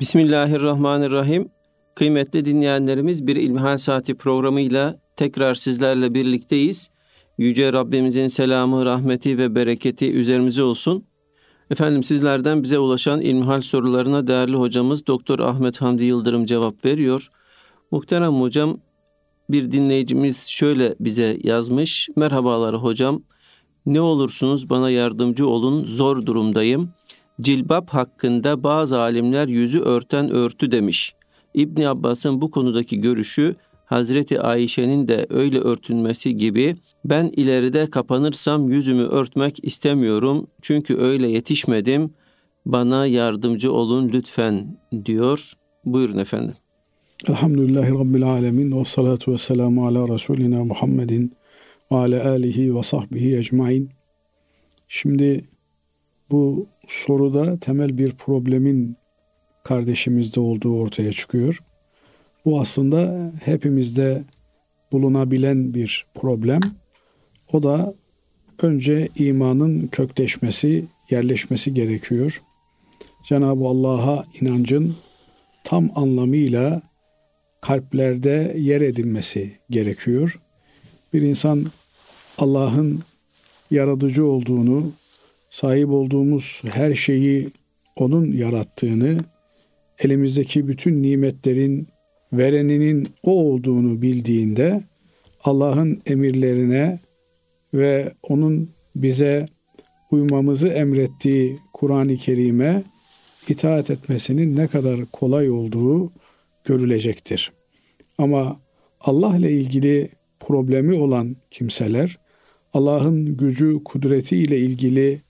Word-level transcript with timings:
Bismillahirrahmanirrahim. 0.00 1.48
Kıymetli 1.94 2.44
dinleyenlerimiz 2.44 3.26
bir 3.26 3.36
İlmihal 3.36 3.78
Saati 3.78 4.14
programıyla 4.14 5.00
tekrar 5.16 5.54
sizlerle 5.54 6.14
birlikteyiz. 6.14 6.90
Yüce 7.38 7.72
Rabbimizin 7.72 8.28
selamı, 8.28 8.84
rahmeti 8.84 9.38
ve 9.38 9.54
bereketi 9.54 10.12
üzerimize 10.12 10.62
olsun. 10.62 11.04
Efendim 11.70 12.02
sizlerden 12.02 12.62
bize 12.62 12.78
ulaşan 12.78 13.20
ilmihal 13.20 13.60
sorularına 13.60 14.26
değerli 14.26 14.56
hocamız 14.56 15.06
Doktor 15.06 15.38
Ahmet 15.38 15.80
Hamdi 15.80 16.04
Yıldırım 16.04 16.44
cevap 16.44 16.84
veriyor. 16.84 17.28
Muhterem 17.90 18.34
hocam 18.40 18.78
bir 19.50 19.72
dinleyicimiz 19.72 20.46
şöyle 20.48 20.94
bize 21.00 21.38
yazmış. 21.44 22.08
Merhabalar 22.16 22.76
hocam. 22.76 23.22
Ne 23.86 24.00
olursunuz 24.00 24.70
bana 24.70 24.90
yardımcı 24.90 25.48
olun. 25.48 25.84
Zor 25.84 26.26
durumdayım. 26.26 26.90
Cilbap 27.40 27.90
hakkında 27.90 28.62
bazı 28.62 28.98
alimler 28.98 29.48
yüzü 29.48 29.80
örten 29.80 30.30
örtü 30.30 30.72
demiş. 30.72 31.14
İbni 31.54 31.88
Abbas'ın 31.88 32.40
bu 32.40 32.50
konudaki 32.50 33.00
görüşü 33.00 33.56
Hazreti 33.84 34.40
Ayşe'nin 34.40 35.08
de 35.08 35.26
öyle 35.30 35.58
örtünmesi 35.58 36.36
gibi 36.36 36.76
ben 37.04 37.32
ileride 37.36 37.90
kapanırsam 37.90 38.68
yüzümü 38.68 39.02
örtmek 39.02 39.64
istemiyorum 39.64 40.46
çünkü 40.62 40.96
öyle 40.96 41.28
yetişmedim. 41.28 42.10
Bana 42.66 43.06
yardımcı 43.06 43.72
olun 43.72 44.10
lütfen 44.14 44.78
diyor. 45.04 45.52
Buyurun 45.84 46.18
efendim. 46.18 46.54
Elhamdülillahi 47.28 47.90
Rabbil 47.90 48.22
Alemin 48.22 48.80
ve 48.80 48.84
salatu 48.84 49.32
ve 49.32 49.38
selamu 49.38 49.86
ala 49.86 50.08
Resulina 50.08 50.64
Muhammedin 50.64 51.32
ve 51.92 51.96
ala 51.96 52.28
alihi 52.30 52.74
ve 52.74 52.82
sahbihi 52.82 53.36
ecmain. 53.36 53.90
Şimdi 54.88 55.44
bu 56.30 56.66
soruda 56.88 57.58
temel 57.58 57.98
bir 57.98 58.12
problemin 58.12 58.96
kardeşimizde 59.64 60.40
olduğu 60.40 60.78
ortaya 60.78 61.12
çıkıyor. 61.12 61.62
Bu 62.44 62.60
aslında 62.60 63.32
hepimizde 63.44 64.24
bulunabilen 64.92 65.74
bir 65.74 66.06
problem. 66.14 66.60
O 67.52 67.62
da 67.62 67.94
önce 68.62 69.08
imanın 69.16 69.86
kökleşmesi, 69.86 70.84
yerleşmesi 71.10 71.74
gerekiyor. 71.74 72.42
Cenab-ı 73.28 73.64
Allah'a 73.64 74.24
inancın 74.40 74.96
tam 75.64 75.90
anlamıyla 75.94 76.82
kalplerde 77.60 78.54
yer 78.58 78.80
edinmesi 78.80 79.58
gerekiyor. 79.70 80.40
Bir 81.12 81.22
insan 81.22 81.66
Allah'ın 82.38 83.00
yaratıcı 83.70 84.26
olduğunu, 84.26 84.92
sahip 85.50 85.88
olduğumuz 85.88 86.62
her 86.72 86.94
şeyi 86.94 87.50
onun 87.96 88.32
yarattığını, 88.32 89.18
elimizdeki 89.98 90.68
bütün 90.68 91.02
nimetlerin 91.02 91.88
vereninin 92.32 93.08
o 93.22 93.30
olduğunu 93.30 94.02
bildiğinde 94.02 94.82
Allah'ın 95.44 96.02
emirlerine 96.06 96.98
ve 97.74 98.12
onun 98.22 98.70
bize 98.96 99.46
uymamızı 100.10 100.68
emrettiği 100.68 101.58
Kur'an-ı 101.72 102.16
Kerim'e 102.16 102.82
itaat 103.48 103.90
etmesinin 103.90 104.56
ne 104.56 104.68
kadar 104.68 105.06
kolay 105.12 105.50
olduğu 105.50 106.12
görülecektir. 106.64 107.52
Ama 108.18 108.60
Allah 109.00 109.36
ile 109.36 109.52
ilgili 109.52 110.08
problemi 110.40 110.94
olan 110.94 111.36
kimseler 111.50 112.18
Allah'ın 112.72 113.36
gücü, 113.36 113.84
kudreti 113.84 114.36
ile 114.36 114.58
ilgili 114.58 115.20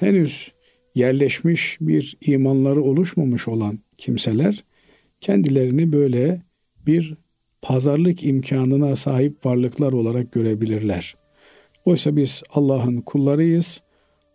henüz 0.00 0.52
yerleşmiş 0.94 1.78
bir 1.80 2.16
imanları 2.20 2.82
oluşmamış 2.82 3.48
olan 3.48 3.78
kimseler 3.98 4.64
kendilerini 5.20 5.92
böyle 5.92 6.42
bir 6.86 7.14
pazarlık 7.62 8.24
imkanına 8.24 8.96
sahip 8.96 9.46
varlıklar 9.46 9.92
olarak 9.92 10.32
görebilirler. 10.32 11.16
Oysa 11.84 12.16
biz 12.16 12.42
Allah'ın 12.50 13.00
kullarıyız. 13.00 13.82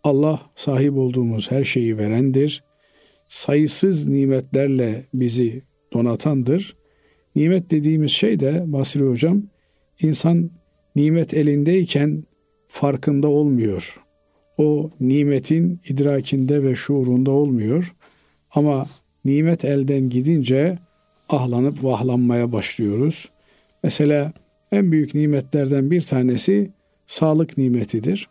Allah 0.03 0.41
sahip 0.55 0.97
olduğumuz 0.97 1.51
her 1.51 1.63
şeyi 1.63 1.97
verendir. 1.97 2.63
Sayısız 3.27 4.07
nimetlerle 4.07 5.05
bizi 5.13 5.61
donatandır. 5.93 6.75
Nimet 7.35 7.71
dediğimiz 7.71 8.11
şey 8.11 8.39
de 8.39 8.63
Basri 8.65 9.03
Hocam, 9.03 9.43
insan 10.01 10.49
nimet 10.95 11.33
elindeyken 11.33 12.23
farkında 12.67 13.27
olmuyor. 13.27 14.04
O 14.57 14.89
nimetin 14.99 15.79
idrakinde 15.89 16.63
ve 16.63 16.75
şuurunda 16.75 17.31
olmuyor. 17.31 17.95
Ama 18.51 18.87
nimet 19.25 19.65
elden 19.65 20.09
gidince 20.09 20.79
ahlanıp 21.29 21.83
vahlanmaya 21.83 22.51
başlıyoruz. 22.51 23.29
Mesela 23.83 24.33
en 24.71 24.91
büyük 24.91 25.15
nimetlerden 25.15 25.91
bir 25.91 26.01
tanesi 26.01 26.71
sağlık 27.07 27.57
nimetidir. 27.57 28.29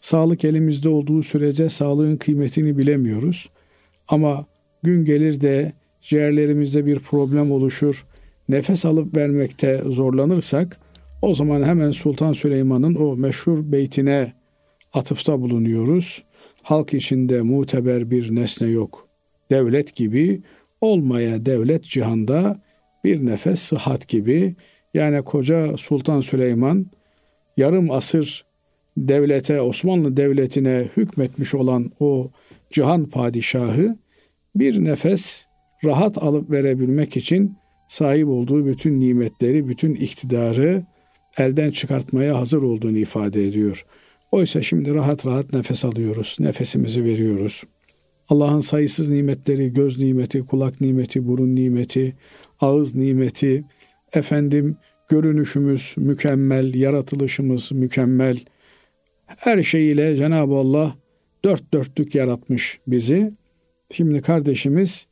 Sağlık 0.00 0.44
elimizde 0.44 0.88
olduğu 0.88 1.22
sürece 1.22 1.68
sağlığın 1.68 2.16
kıymetini 2.16 2.78
bilemiyoruz. 2.78 3.50
Ama 4.08 4.46
gün 4.82 5.04
gelir 5.04 5.40
de 5.40 5.72
ciğerlerimizde 6.00 6.86
bir 6.86 6.98
problem 6.98 7.52
oluşur, 7.52 8.06
nefes 8.48 8.84
alıp 8.84 9.16
vermekte 9.16 9.82
zorlanırsak 9.86 10.80
o 11.22 11.34
zaman 11.34 11.62
hemen 11.62 11.90
Sultan 11.90 12.32
Süleyman'ın 12.32 12.94
o 12.94 13.16
meşhur 13.16 13.72
beytine 13.72 14.32
atıfta 14.94 15.40
bulunuyoruz. 15.40 16.24
Halk 16.62 16.94
içinde 16.94 17.42
muteber 17.42 18.10
bir 18.10 18.34
nesne 18.34 18.68
yok. 18.68 19.08
Devlet 19.50 19.94
gibi 19.94 20.42
olmaya 20.80 21.46
devlet 21.46 21.84
cihanda 21.84 22.62
bir 23.04 23.26
nefes 23.26 23.60
sıhhat 23.60 24.08
gibi. 24.08 24.56
Yani 24.94 25.22
koca 25.22 25.76
Sultan 25.76 26.20
Süleyman 26.20 26.86
yarım 27.56 27.90
asır 27.90 28.44
devlete, 28.96 29.60
Osmanlı 29.60 30.16
Devleti'ne 30.16 30.88
hükmetmiş 30.96 31.54
olan 31.54 31.90
o 32.00 32.30
cihan 32.72 33.04
padişahı 33.04 33.98
bir 34.56 34.84
nefes 34.84 35.44
rahat 35.84 36.22
alıp 36.22 36.50
verebilmek 36.50 37.16
için 37.16 37.56
sahip 37.88 38.28
olduğu 38.28 38.66
bütün 38.66 39.00
nimetleri, 39.00 39.68
bütün 39.68 39.94
iktidarı 39.94 40.82
elden 41.38 41.70
çıkartmaya 41.70 42.38
hazır 42.38 42.62
olduğunu 42.62 42.98
ifade 42.98 43.46
ediyor. 43.46 43.86
Oysa 44.34 44.62
şimdi 44.62 44.94
rahat 44.94 45.26
rahat 45.26 45.52
nefes 45.52 45.84
alıyoruz, 45.84 46.36
nefesimizi 46.40 47.04
veriyoruz. 47.04 47.62
Allah'ın 48.28 48.60
sayısız 48.60 49.10
nimetleri, 49.10 49.72
göz 49.72 49.98
nimeti, 49.98 50.40
kulak 50.40 50.80
nimeti, 50.80 51.26
burun 51.26 51.54
nimeti, 51.54 52.16
ağız 52.60 52.94
nimeti, 52.94 53.64
efendim 54.12 54.76
görünüşümüz 55.08 55.94
mükemmel, 55.96 56.74
yaratılışımız 56.74 57.72
mükemmel. 57.72 58.38
Her 59.26 59.62
şeyiyle 59.62 60.16
Cenab-ı 60.16 60.54
Allah 60.54 60.94
dört 61.44 61.74
dörtlük 61.74 62.14
yaratmış 62.14 62.80
bizi. 62.86 63.32
Şimdi 63.92 64.22
kardeşimiz 64.22 65.06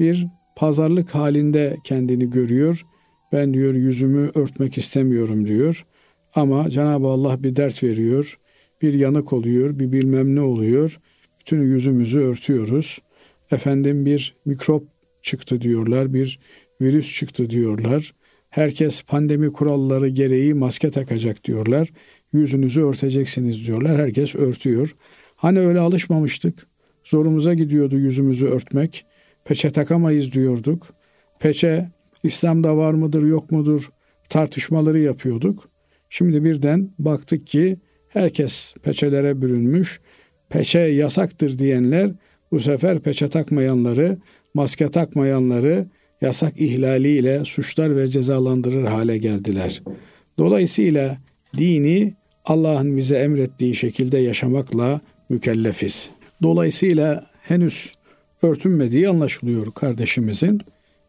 bir 0.00 0.26
pazarlık 0.56 1.14
halinde 1.14 1.76
kendini 1.84 2.30
görüyor. 2.30 2.86
Ben 3.32 3.54
diyor 3.54 3.74
yüzümü 3.74 4.30
örtmek 4.34 4.78
istemiyorum 4.78 5.46
diyor. 5.46 5.86
Ama 6.34 6.70
Cenab-ı 6.70 7.06
Allah 7.06 7.42
bir 7.42 7.56
dert 7.56 7.82
veriyor. 7.82 8.38
Bir 8.82 8.94
yanık 8.94 9.32
oluyor, 9.32 9.78
bir 9.78 9.92
bilmem 9.92 10.36
ne 10.36 10.40
oluyor. 10.40 11.00
Bütün 11.40 11.62
yüzümüzü 11.62 12.18
örtüyoruz. 12.18 12.98
Efendim 13.50 14.06
bir 14.06 14.36
mikrop 14.44 14.84
çıktı 15.22 15.60
diyorlar, 15.60 16.14
bir 16.14 16.38
virüs 16.80 17.18
çıktı 17.18 17.50
diyorlar. 17.50 18.14
Herkes 18.50 19.02
pandemi 19.02 19.52
kuralları 19.52 20.08
gereği 20.08 20.54
maske 20.54 20.90
takacak 20.90 21.44
diyorlar. 21.44 21.92
Yüzünüzü 22.32 22.82
örteceksiniz 22.82 23.66
diyorlar. 23.66 23.96
Herkes 23.96 24.34
örtüyor. 24.34 24.96
Hani 25.36 25.60
öyle 25.60 25.80
alışmamıştık. 25.80 26.66
Zorumuza 27.04 27.54
gidiyordu 27.54 27.98
yüzümüzü 27.98 28.46
örtmek. 28.46 29.06
Peçe 29.44 29.70
takamayız 29.70 30.32
diyorduk. 30.32 30.86
Peçe 31.40 31.90
İslam'da 32.22 32.76
var 32.76 32.94
mıdır 32.94 33.22
yok 33.22 33.50
mudur 33.50 33.90
tartışmaları 34.28 34.98
yapıyorduk. 34.98 35.68
Şimdi 36.10 36.44
birden 36.44 36.90
baktık 36.98 37.46
ki 37.46 37.76
herkes 38.16 38.74
peçelere 38.82 39.42
bürünmüş. 39.42 40.00
Peçe 40.48 40.78
yasaktır 40.78 41.58
diyenler 41.58 42.10
bu 42.52 42.60
sefer 42.60 43.00
peçe 43.00 43.28
takmayanları, 43.28 44.18
maske 44.54 44.88
takmayanları 44.88 45.86
yasak 46.20 46.60
ihlaliyle 46.60 47.44
suçlar 47.44 47.96
ve 47.96 48.08
cezalandırır 48.08 48.84
hale 48.84 49.18
geldiler. 49.18 49.82
Dolayısıyla 50.38 51.18
dini 51.56 52.14
Allah'ın 52.44 52.96
bize 52.96 53.16
emrettiği 53.16 53.74
şekilde 53.74 54.18
yaşamakla 54.18 55.00
mükellefiz. 55.28 56.10
Dolayısıyla 56.42 57.26
henüz 57.42 57.92
örtünmediği 58.42 59.08
anlaşılıyor 59.08 59.72
kardeşimizin. 59.72 60.60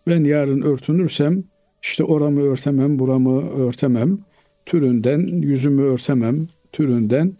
Ben 0.07 0.23
yarın 0.23 0.61
örtünürsem 0.61 1.43
işte 1.83 2.03
oramı 2.03 2.41
örtemem, 2.41 2.99
buramı 2.99 3.49
örtemem 3.49 4.19
türünden, 4.65 5.19
yüzümü 5.41 5.81
örtemem 5.81 6.47
türünden 6.77 7.33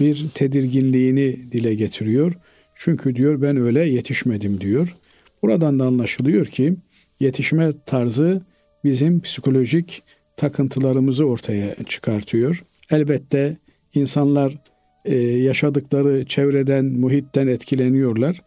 bir 0.00 0.28
tedirginliğini 0.34 1.52
dile 1.52 1.74
getiriyor. 1.74 2.32
Çünkü 2.74 3.16
diyor 3.16 3.42
ben 3.42 3.56
öyle 3.56 3.80
yetişmedim 3.80 4.60
diyor. 4.60 4.96
Buradan 5.42 5.78
da 5.78 5.84
anlaşılıyor 5.84 6.46
ki 6.46 6.76
yetişme 7.20 7.72
tarzı 7.86 8.42
bizim 8.84 9.20
psikolojik 9.20 10.02
takıntılarımızı 10.36 11.24
ortaya 11.24 11.74
çıkartıyor. 11.86 12.64
Elbette 12.90 13.56
insanlar 13.94 14.58
e, 15.04 15.16
yaşadıkları 15.18 16.26
çevreden, 16.26 16.84
muhitten 16.84 17.46
etkileniyorlar. 17.46 18.42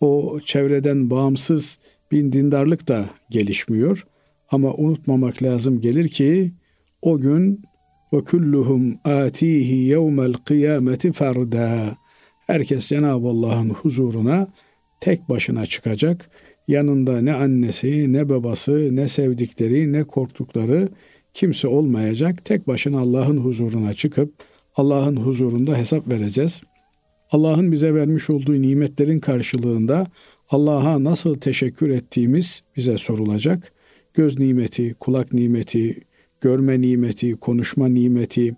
O 0.00 0.40
çevreden 0.44 1.10
bağımsız 1.10 1.78
bir 2.12 2.32
dindarlık 2.32 2.88
da 2.88 3.04
gelişmiyor. 3.30 4.06
Ama 4.50 4.74
unutmamak 4.74 5.42
lazım 5.42 5.80
gelir 5.80 6.08
ki 6.08 6.52
o 7.02 7.18
gün 7.18 7.62
ve 8.12 8.24
kulluhum 8.24 8.94
atihi 9.04 9.76
yevmel 9.76 10.32
kıyameti 10.32 11.12
ferda. 11.12 11.96
Herkes 12.46 12.88
Cenab-ı 12.88 13.28
Allah'ın 13.28 13.70
huzuruna 13.70 14.48
tek 15.00 15.28
başına 15.28 15.66
çıkacak. 15.66 16.30
Yanında 16.68 17.20
ne 17.20 17.34
annesi, 17.34 18.12
ne 18.12 18.28
babası, 18.28 18.96
ne 18.96 19.08
sevdikleri, 19.08 19.92
ne 19.92 20.04
korktukları 20.04 20.88
kimse 21.34 21.68
olmayacak. 21.68 22.44
Tek 22.44 22.68
başına 22.68 23.00
Allah'ın 23.00 23.36
huzuruna 23.36 23.94
çıkıp 23.94 24.34
Allah'ın 24.76 25.16
huzurunda 25.16 25.76
hesap 25.76 26.08
vereceğiz. 26.08 26.60
Allah'ın 27.30 27.72
bize 27.72 27.94
vermiş 27.94 28.30
olduğu 28.30 28.62
nimetlerin 28.62 29.20
karşılığında 29.20 30.06
Allah'a 30.50 31.04
nasıl 31.04 31.34
teşekkür 31.34 31.90
ettiğimiz 31.90 32.62
bize 32.76 32.96
sorulacak. 32.96 33.72
Göz 34.14 34.38
nimeti, 34.38 34.94
kulak 34.94 35.32
nimeti, 35.32 36.00
görme 36.42 36.80
nimeti, 36.80 37.32
konuşma 37.32 37.88
nimeti, 37.88 38.54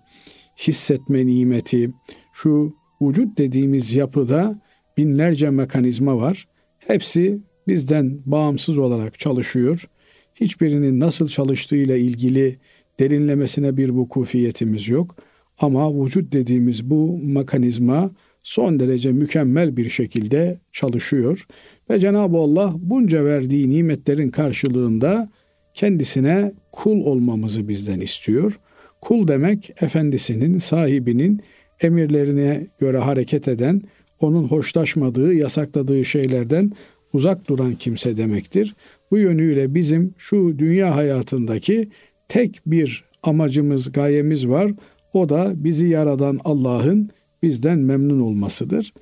hissetme 0.57 1.25
nimeti, 1.25 1.91
şu 2.33 2.75
vücut 3.01 3.37
dediğimiz 3.37 3.95
yapıda 3.95 4.61
binlerce 4.97 5.49
mekanizma 5.49 6.17
var. 6.17 6.47
Hepsi 6.79 7.39
bizden 7.67 8.19
bağımsız 8.25 8.77
olarak 8.77 9.19
çalışıyor. 9.19 9.89
Hiçbirinin 10.35 10.99
nasıl 10.99 11.27
çalıştığıyla 11.27 11.97
ilgili 11.97 12.59
derinlemesine 12.99 13.77
bir 13.77 13.89
vukufiyetimiz 13.89 14.89
yok. 14.89 15.15
Ama 15.59 16.03
vücut 16.03 16.33
dediğimiz 16.33 16.89
bu 16.89 17.17
mekanizma 17.17 18.11
son 18.43 18.79
derece 18.79 19.11
mükemmel 19.11 19.77
bir 19.77 19.89
şekilde 19.89 20.59
çalışıyor. 20.71 21.47
Ve 21.89 21.99
Cenab-ı 21.99 22.37
Allah 22.37 22.73
bunca 22.77 23.25
verdiği 23.25 23.69
nimetlerin 23.69 24.29
karşılığında 24.29 25.29
kendisine 25.75 26.51
kul 26.71 27.05
olmamızı 27.05 27.67
bizden 27.67 27.99
istiyor. 27.99 28.59
Kul 29.01 29.27
demek 29.27 29.73
efendisinin, 29.81 30.57
sahibinin 30.57 31.41
emirlerine 31.81 32.67
göre 32.79 32.97
hareket 32.97 33.47
eden, 33.47 33.81
onun 34.19 34.43
hoşlaşmadığı, 34.43 35.33
yasakladığı 35.33 36.05
şeylerden 36.05 36.71
uzak 37.13 37.49
duran 37.49 37.75
kimse 37.75 38.17
demektir. 38.17 38.75
Bu 39.11 39.17
yönüyle 39.17 39.75
bizim 39.75 40.13
şu 40.17 40.59
dünya 40.59 40.95
hayatındaki 40.95 41.89
tek 42.27 42.61
bir 42.65 43.03
amacımız, 43.23 43.91
gayemiz 43.91 44.47
var. 44.47 44.71
O 45.13 45.29
da 45.29 45.53
bizi 45.55 45.87
yaradan 45.87 46.39
Allah'ın 46.43 47.09
bizden 47.43 47.79
memnun 47.79 48.19
olmasıdır. 48.19 48.93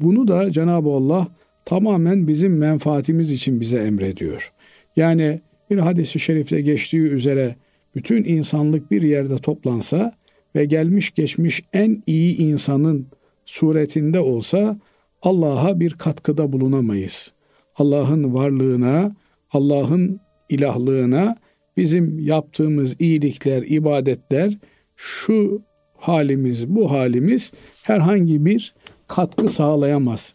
Bunu 0.00 0.28
da 0.28 0.52
Cenab-ı 0.52 0.88
Allah 0.88 1.28
tamamen 1.64 2.28
bizim 2.28 2.56
menfaatimiz 2.58 3.32
için 3.32 3.60
bize 3.60 3.78
emrediyor. 3.78 4.52
Yani 4.96 5.40
bir 5.74 5.78
hadisi 5.78 6.20
şerifte 6.20 6.60
geçtiği 6.60 7.02
üzere 7.02 7.54
bütün 7.94 8.24
insanlık 8.24 8.90
bir 8.90 9.02
yerde 9.02 9.36
toplansa 9.38 10.12
ve 10.56 10.64
gelmiş 10.64 11.14
geçmiş 11.14 11.62
en 11.72 12.02
iyi 12.06 12.36
insanın 12.36 13.06
suretinde 13.44 14.20
olsa 14.20 14.78
Allah'a 15.22 15.80
bir 15.80 15.90
katkıda 15.90 16.52
bulunamayız. 16.52 17.32
Allah'ın 17.76 18.34
varlığına, 18.34 19.16
Allah'ın 19.52 20.20
ilahlığına 20.48 21.36
bizim 21.76 22.18
yaptığımız 22.18 22.96
iyilikler, 22.98 23.62
ibadetler, 23.66 24.58
şu 24.96 25.62
halimiz, 25.96 26.68
bu 26.68 26.90
halimiz 26.90 27.52
herhangi 27.82 28.44
bir 28.44 28.74
katkı 29.06 29.48
sağlayamaz. 29.48 30.34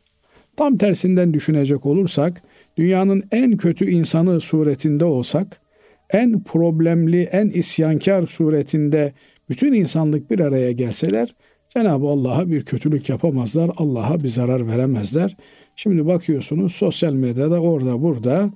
Tam 0.56 0.78
tersinden 0.78 1.34
düşünecek 1.34 1.86
olursak, 1.86 2.42
dünyanın 2.80 3.24
en 3.32 3.58
kötü 3.58 3.90
insanı 3.90 4.42
suretinde 4.42 5.06
olsak, 5.06 5.62
en 6.10 6.44
problemli, 6.44 7.22
en 7.22 7.50
isyankar 7.50 8.28
suretinde 8.28 9.14
bütün 9.50 9.74
insanlık 9.74 10.32
bir 10.32 10.40
araya 10.40 10.72
gelseler, 10.72 11.36
Cenab-ı 11.70 12.08
Allah'a 12.08 12.50
bir 12.50 12.66
kötülük 12.66 13.10
yapamazlar, 13.10 13.72
Allah'a 13.78 14.24
bir 14.24 14.28
zarar 14.28 14.68
veremezler. 14.68 15.38
Şimdi 15.76 16.08
bakıyorsunuz 16.08 16.76
sosyal 16.76 17.14
medyada 17.14 17.62
orada 17.62 18.02
burada 18.02 18.52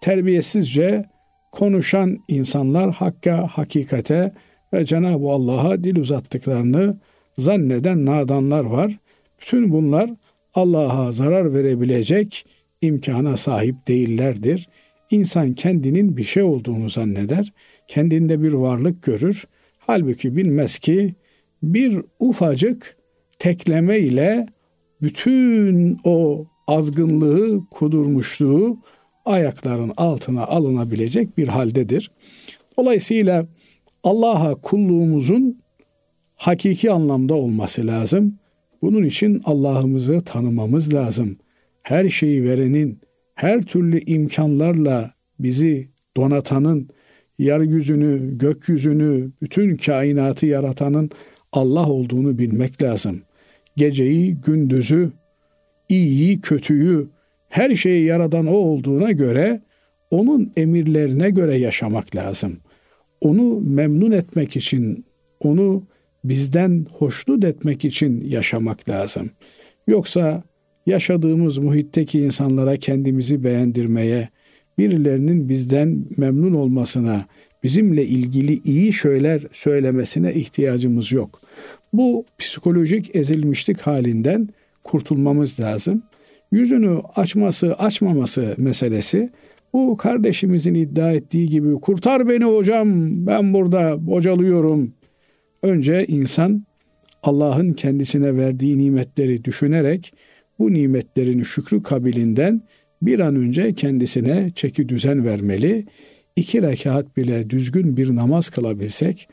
terbiyesizce 0.00 1.04
konuşan 1.52 2.18
insanlar 2.28 2.94
hakka, 2.94 3.48
hakikate 3.52 4.32
ve 4.72 4.84
Cenab-ı 4.84 5.28
Allah'a 5.28 5.84
dil 5.84 5.96
uzattıklarını 5.96 6.96
zanneden 7.34 8.06
nadanlar 8.06 8.64
var. 8.64 8.98
Bütün 9.40 9.70
bunlar 9.70 10.10
Allah'a 10.54 11.12
zarar 11.12 11.54
verebilecek 11.54 12.46
imkana 12.82 13.36
sahip 13.36 13.88
değillerdir. 13.88 14.68
İnsan 15.10 15.52
kendinin 15.52 16.16
bir 16.16 16.24
şey 16.24 16.42
olduğunu 16.42 16.90
zanneder, 16.90 17.52
kendinde 17.88 18.42
bir 18.42 18.52
varlık 18.52 19.02
görür. 19.02 19.44
Halbuki 19.78 20.36
bilmez 20.36 20.78
ki 20.78 21.14
bir 21.62 22.00
ufacık 22.20 22.96
tekleme 23.38 23.98
ile 23.98 24.46
bütün 25.02 25.98
o 26.04 26.46
azgınlığı, 26.66 27.66
kudurmuşluğu 27.70 28.78
ayakların 29.24 29.92
altına 29.96 30.44
alınabilecek 30.44 31.38
bir 31.38 31.48
haldedir. 31.48 32.10
Dolayısıyla 32.78 33.46
Allah'a 34.04 34.54
kulluğumuzun 34.54 35.62
hakiki 36.34 36.90
anlamda 36.90 37.34
olması 37.34 37.86
lazım. 37.86 38.38
Bunun 38.82 39.04
için 39.04 39.42
Allah'ımızı 39.44 40.20
tanımamız 40.20 40.94
lazım. 40.94 41.36
Her 41.82 42.08
şeyi 42.08 42.44
verenin, 42.44 43.00
her 43.34 43.62
türlü 43.62 44.00
imkanlarla 44.00 45.14
bizi 45.38 45.88
donatanın, 46.16 46.88
yeryüzünü, 47.38 48.38
gökyüzünü, 48.38 49.30
bütün 49.42 49.76
kainatı 49.76 50.46
yaratanın 50.46 51.10
Allah 51.52 51.88
olduğunu 51.88 52.38
bilmek 52.38 52.82
lazım. 52.82 53.22
Geceyi, 53.76 54.34
gündüzü, 54.34 55.12
iyiyi, 55.88 56.40
kötüyü, 56.40 57.08
her 57.48 57.74
şeyi 57.74 58.04
yaradan 58.04 58.46
o 58.46 58.54
olduğuna 58.54 59.12
göre 59.12 59.60
onun 60.10 60.52
emirlerine 60.56 61.30
göre 61.30 61.54
yaşamak 61.56 62.16
lazım. 62.16 62.58
Onu 63.20 63.60
memnun 63.60 64.10
etmek 64.10 64.56
için, 64.56 65.04
onu 65.40 65.86
bizden 66.24 66.86
hoşnut 66.92 67.44
etmek 67.44 67.84
için 67.84 68.20
yaşamak 68.20 68.88
lazım. 68.88 69.30
Yoksa 69.86 70.42
yaşadığımız 70.86 71.58
muhitteki 71.58 72.20
insanlara 72.20 72.76
kendimizi 72.76 73.44
beğendirmeye, 73.44 74.28
birilerinin 74.78 75.48
bizden 75.48 76.04
memnun 76.16 76.52
olmasına, 76.52 77.26
bizimle 77.62 78.04
ilgili 78.04 78.60
iyi 78.64 78.92
şeyler 78.92 79.42
söylemesine 79.52 80.34
ihtiyacımız 80.34 81.12
yok. 81.12 81.40
Bu 81.92 82.24
psikolojik 82.38 83.16
ezilmişlik 83.16 83.80
halinden 83.80 84.48
kurtulmamız 84.84 85.60
lazım. 85.60 86.02
Yüzünü 86.52 86.98
açması, 87.16 87.74
açmaması 87.74 88.54
meselesi 88.58 89.30
bu 89.72 89.96
kardeşimizin 89.96 90.74
iddia 90.74 91.12
ettiği 91.12 91.48
gibi 91.48 91.80
kurtar 91.80 92.28
beni 92.28 92.44
hocam 92.44 92.88
ben 93.26 93.54
burada 93.54 94.06
bocalıyorum. 94.06 94.94
Önce 95.62 96.04
insan 96.08 96.66
Allah'ın 97.22 97.72
kendisine 97.72 98.36
verdiği 98.36 98.78
nimetleri 98.78 99.44
düşünerek 99.44 100.14
bu 100.62 100.72
nimetlerin 100.72 101.42
şükrü 101.42 101.82
kabilinden 101.82 102.62
bir 103.02 103.18
an 103.18 103.36
önce 103.36 103.74
kendisine 103.74 104.50
çeki 104.54 104.88
düzen 104.88 105.24
vermeli. 105.24 105.86
İki 106.36 106.62
rekat 106.62 107.16
bile 107.16 107.50
düzgün 107.50 107.96
bir 107.96 108.16
namaz 108.16 108.50
kılabilsek, 108.50 109.28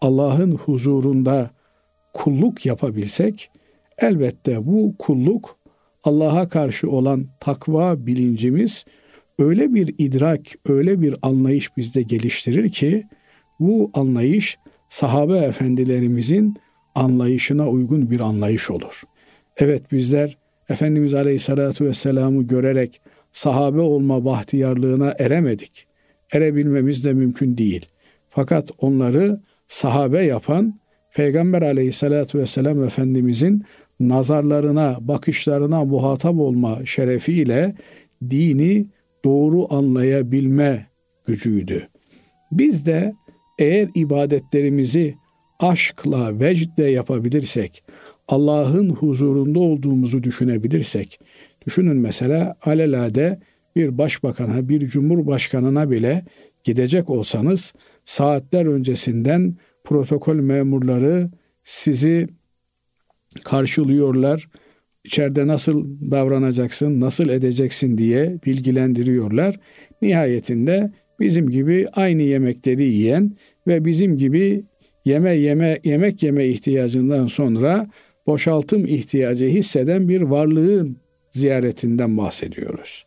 Allah'ın 0.00 0.52
huzurunda 0.52 1.50
kulluk 2.12 2.66
yapabilsek, 2.66 3.50
elbette 3.98 4.66
bu 4.66 4.94
kulluk 4.98 5.58
Allah'a 6.04 6.48
karşı 6.48 6.90
olan 6.90 7.26
takva 7.40 8.06
bilincimiz 8.06 8.84
öyle 9.38 9.74
bir 9.74 9.94
idrak, 9.98 10.40
öyle 10.68 11.02
bir 11.02 11.14
anlayış 11.22 11.76
bizde 11.76 12.02
geliştirir 12.02 12.68
ki 12.68 13.04
bu 13.60 13.90
anlayış 13.94 14.58
sahabe 14.88 15.36
efendilerimizin 15.36 16.56
anlayışına 16.94 17.68
uygun 17.68 18.10
bir 18.10 18.20
anlayış 18.20 18.70
olur. 18.70 19.02
Evet 19.56 19.92
bizler 19.92 20.43
Efendimiz 20.68 21.14
Aleyhisselatü 21.14 21.84
Vesselam'ı 21.84 22.42
görerek 22.42 23.00
sahabe 23.32 23.80
olma 23.80 24.24
bahtiyarlığına 24.24 25.14
eremedik. 25.18 25.86
Erebilmemiz 26.32 27.04
de 27.04 27.12
mümkün 27.12 27.58
değil. 27.58 27.86
Fakat 28.28 28.70
onları 28.78 29.40
sahabe 29.68 30.24
yapan 30.24 30.80
Peygamber 31.14 31.62
Aleyhisselatü 31.62 32.38
Vesselam 32.38 32.84
Efendimizin 32.84 33.64
nazarlarına, 34.00 34.96
bakışlarına 35.00 35.84
muhatap 35.84 36.38
olma 36.38 36.78
şerefiyle 36.84 37.74
dini 38.30 38.86
doğru 39.24 39.74
anlayabilme 39.74 40.86
gücüydü. 41.26 41.88
Biz 42.52 42.86
de 42.86 43.14
eğer 43.58 43.88
ibadetlerimizi 43.94 45.14
aşkla, 45.60 46.40
vecdle 46.40 46.90
yapabilirsek, 46.90 47.84
Allah'ın 48.28 48.90
huzurunda 48.90 49.60
olduğumuzu 49.60 50.22
düşünebilirsek, 50.22 51.20
düşünün 51.66 51.96
mesela 51.96 52.56
alelade 52.62 53.40
bir 53.76 53.98
başbakana, 53.98 54.68
bir 54.68 54.86
cumhurbaşkanına 54.88 55.90
bile 55.90 56.24
gidecek 56.64 57.10
olsanız 57.10 57.72
saatler 58.04 58.66
öncesinden 58.66 59.56
protokol 59.84 60.34
memurları 60.34 61.30
sizi 61.64 62.28
karşılıyorlar. 63.44 64.48
İçeride 65.04 65.46
nasıl 65.46 65.84
davranacaksın, 66.10 67.00
nasıl 67.00 67.28
edeceksin 67.28 67.98
diye 67.98 68.38
bilgilendiriyorlar. 68.46 69.60
Nihayetinde 70.02 70.92
bizim 71.20 71.50
gibi 71.50 71.86
aynı 71.92 72.22
yemekleri 72.22 72.84
yiyen 72.84 73.36
ve 73.66 73.84
bizim 73.84 74.18
gibi 74.18 74.64
yeme 75.04 75.30
yeme 75.30 75.78
yemek 75.84 76.22
yeme 76.22 76.46
ihtiyacından 76.46 77.26
sonra 77.26 77.86
boşaltım 78.26 78.84
ihtiyacı 78.86 79.44
hisseden 79.44 80.08
bir 80.08 80.20
varlığın 80.20 80.96
ziyaretinden 81.30 82.18
bahsediyoruz. 82.18 83.06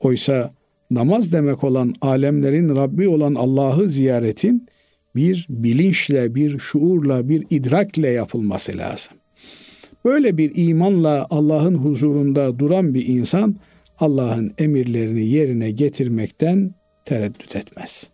Oysa 0.00 0.50
namaz 0.90 1.32
demek 1.32 1.64
olan 1.64 1.94
alemlerin 2.00 2.76
Rabbi 2.76 3.08
olan 3.08 3.34
Allah'ı 3.34 3.88
ziyaretin 3.88 4.66
bir 5.16 5.46
bilinçle, 5.50 6.34
bir 6.34 6.58
şuurla, 6.58 7.28
bir 7.28 7.46
idrakle 7.50 8.08
yapılması 8.08 8.78
lazım. 8.78 9.14
Böyle 10.04 10.36
bir 10.36 10.52
imanla 10.54 11.26
Allah'ın 11.30 11.74
huzurunda 11.74 12.58
duran 12.58 12.94
bir 12.94 13.06
insan 13.06 13.56
Allah'ın 13.98 14.52
emirlerini 14.58 15.26
yerine 15.26 15.70
getirmekten 15.70 16.74
tereddüt 17.04 17.56
etmez. 17.56 18.10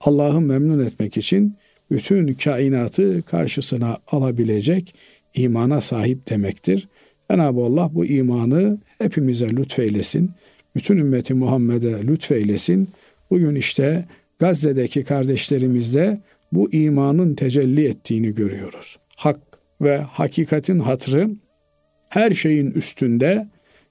Allah'ı 0.00 0.40
memnun 0.40 0.86
etmek 0.86 1.16
için 1.16 1.56
bütün 1.90 2.34
kainatı 2.34 3.22
karşısına 3.22 3.98
alabilecek 4.06 4.94
imana 5.36 5.80
sahip 5.80 6.30
demektir. 6.30 6.88
Cenab-ı 7.30 7.60
Allah 7.60 7.90
bu 7.94 8.06
imanı 8.06 8.78
hepimize 8.98 9.48
lütfeylesin. 9.48 10.30
Bütün 10.76 10.96
ümmeti 10.96 11.34
Muhammed'e 11.34 12.06
lütfeylesin. 12.06 12.88
Bugün 13.30 13.54
işte 13.54 14.04
Gazze'deki 14.38 15.04
kardeşlerimizde 15.04 16.20
bu 16.52 16.72
imanın 16.72 17.34
tecelli 17.34 17.86
ettiğini 17.86 18.34
görüyoruz. 18.34 18.98
Hak 19.16 19.40
ve 19.80 19.98
hakikatin 19.98 20.78
hatrı 20.78 21.30
her 22.10 22.30
şeyin 22.30 22.70
üstünde 22.70 23.48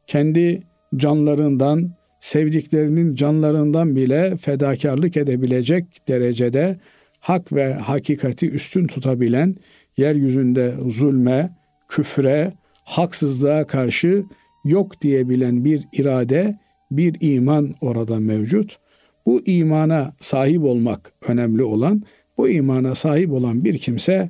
kendi 0.08 0.64
canlarından, 0.96 1.92
sevdiklerinin 2.20 3.16
canlarından 3.16 3.96
bile 3.96 4.38
fedakarlık 4.38 5.18
edebilecek 5.18 5.86
derecede 6.08 6.80
hak 7.20 7.54
ve 7.54 7.74
hakikati 7.74 8.50
üstün 8.50 8.88
tutabilen, 8.88 9.56
yeryüzünde 9.98 10.76
zulme, 10.88 11.50
küfre, 11.88 12.54
haksızlığa 12.84 13.68
karşı 13.68 14.26
yok 14.66 15.02
diyebilen 15.02 15.66
bir 15.66 15.88
irade, 15.94 16.60
bir 16.92 17.18
iman 17.20 17.74
orada 17.82 18.20
mevcut. 18.20 18.78
Bu 19.26 19.42
imana 19.46 20.14
sahip 20.20 20.64
olmak 20.64 21.14
önemli 21.28 21.64
olan, 21.64 22.04
bu 22.38 22.50
imana 22.50 22.96
sahip 22.96 23.32
olan 23.32 23.64
bir 23.64 23.78
kimse 23.78 24.30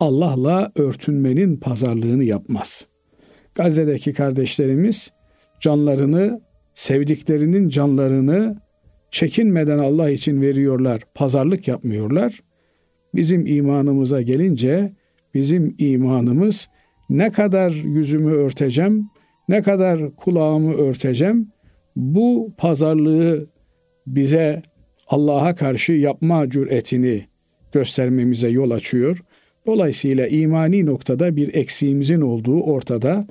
Allah'la 0.00 0.72
örtünmenin 0.74 1.56
pazarlığını 1.56 2.24
yapmaz. 2.24 2.86
Gazze'deki 3.54 4.12
kardeşlerimiz 4.12 5.12
canlarını, 5.60 6.40
sevdiklerinin 6.74 7.68
canlarını 7.68 8.62
çekinmeden 9.10 9.78
Allah 9.78 10.10
için 10.10 10.40
veriyorlar, 10.40 11.02
pazarlık 11.14 11.68
yapmıyorlar. 11.68 12.42
Bizim 13.14 13.46
imanımıza 13.46 14.22
gelince 14.22 14.92
bizim 15.34 15.74
imanımız 15.78 16.68
ne 17.10 17.32
kadar 17.32 17.70
yüzümü 17.70 18.32
örteceğim, 18.32 19.10
ne 19.48 19.62
kadar 19.62 20.16
kulağımı 20.16 20.72
örteceğim, 20.72 21.48
bu 21.96 22.52
pazarlığı 22.58 23.46
bize 24.06 24.62
Allah'a 25.08 25.54
karşı 25.54 25.92
yapma 25.92 26.50
cüretini 26.50 27.24
göstermemize 27.72 28.48
yol 28.48 28.70
açıyor. 28.70 29.22
Dolayısıyla 29.66 30.26
imani 30.26 30.86
noktada 30.86 31.36
bir 31.36 31.54
eksiğimizin 31.54 32.20
olduğu 32.20 32.60
ortada 32.60 33.26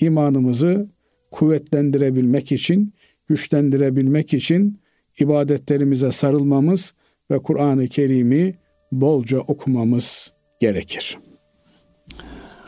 imanımızı 0.00 0.88
kuvvetlendirebilmek 1.30 2.52
için, 2.52 2.94
güçlendirebilmek 3.28 4.34
için 4.34 4.78
ibadetlerimize 5.20 6.12
sarılmamız 6.12 6.94
ve 7.30 7.38
Kur'an-ı 7.38 7.88
Kerim'i 7.88 8.54
bolca 8.92 9.38
okumamız 9.38 10.32
gerekir. 10.60 11.18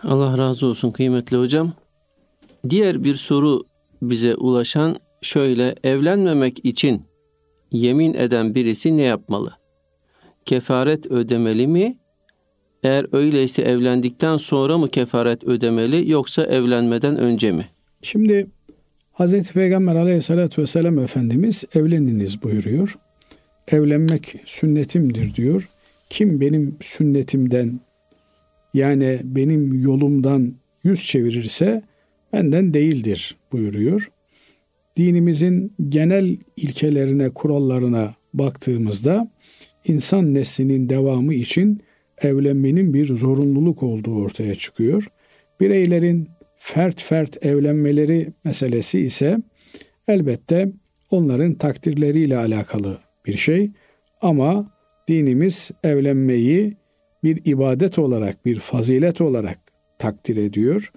Allah 0.02 0.38
razı 0.38 0.66
olsun 0.66 0.90
kıymetli 0.90 1.36
hocam. 1.36 1.72
Diğer 2.68 3.04
bir 3.04 3.14
soru 3.14 3.62
bize 4.02 4.34
ulaşan 4.34 4.96
şöyle 5.22 5.74
evlenmemek 5.84 6.64
için 6.64 7.02
yemin 7.72 8.14
eden 8.14 8.54
birisi 8.54 8.96
ne 8.96 9.02
yapmalı? 9.02 9.52
Kefaret 10.44 11.06
ödemeli 11.06 11.66
mi? 11.66 11.98
Eğer 12.82 13.06
öyleyse 13.12 13.62
evlendikten 13.62 14.36
sonra 14.36 14.78
mı 14.78 14.90
kefaret 14.90 15.44
ödemeli 15.44 16.10
yoksa 16.10 16.42
evlenmeden 16.42 17.16
önce 17.16 17.52
mi? 17.52 17.68
Şimdi 18.02 18.46
Hz. 19.14 19.52
Peygamber 19.52 19.96
aleyhissalatü 19.96 20.62
vesselam 20.62 20.98
Efendimiz 20.98 21.64
evleniniz 21.74 22.42
buyuruyor. 22.42 22.98
Evlenmek 23.68 24.34
sünnetimdir 24.46 25.34
diyor. 25.34 25.68
Kim 26.10 26.40
benim 26.40 26.76
sünnetimden 26.80 27.80
yani 28.78 29.20
benim 29.24 29.82
yolumdan 29.82 30.54
yüz 30.84 31.06
çevirirse 31.06 31.82
benden 32.32 32.74
değildir 32.74 33.36
buyuruyor. 33.52 34.10
Dinimizin 34.96 35.72
genel 35.88 36.36
ilkelerine, 36.56 37.30
kurallarına 37.30 38.14
baktığımızda 38.34 39.30
insan 39.84 40.34
neslinin 40.34 40.88
devamı 40.88 41.34
için 41.34 41.82
evlenmenin 42.22 42.94
bir 42.94 43.16
zorunluluk 43.16 43.82
olduğu 43.82 44.22
ortaya 44.22 44.54
çıkıyor. 44.54 45.06
Bireylerin 45.60 46.28
fert 46.56 47.02
fert 47.02 47.46
evlenmeleri 47.46 48.32
meselesi 48.44 49.00
ise 49.00 49.38
elbette 50.08 50.72
onların 51.10 51.54
takdirleriyle 51.54 52.36
alakalı 52.36 52.98
bir 53.26 53.36
şey 53.36 53.70
ama 54.22 54.72
dinimiz 55.08 55.70
evlenmeyi 55.84 56.76
bir 57.24 57.40
ibadet 57.44 57.98
olarak, 57.98 58.46
bir 58.46 58.60
fazilet 58.60 59.20
olarak 59.20 59.58
takdir 59.98 60.36
ediyor. 60.36 60.92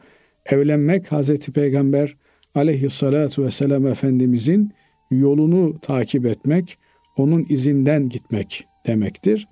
Evlenmek 0.46 1.12
Hazreti 1.12 1.52
Peygamber 1.52 2.16
aleyhissalatu 2.56 3.44
vesselam 3.44 3.88
Efendimizin 3.88 4.72
yolunu 5.12 5.80
takip 5.82 6.26
etmek, 6.26 6.78
onun 7.18 7.46
izinden 7.50 8.10
gitmek 8.10 8.66
demektir. 8.88 9.48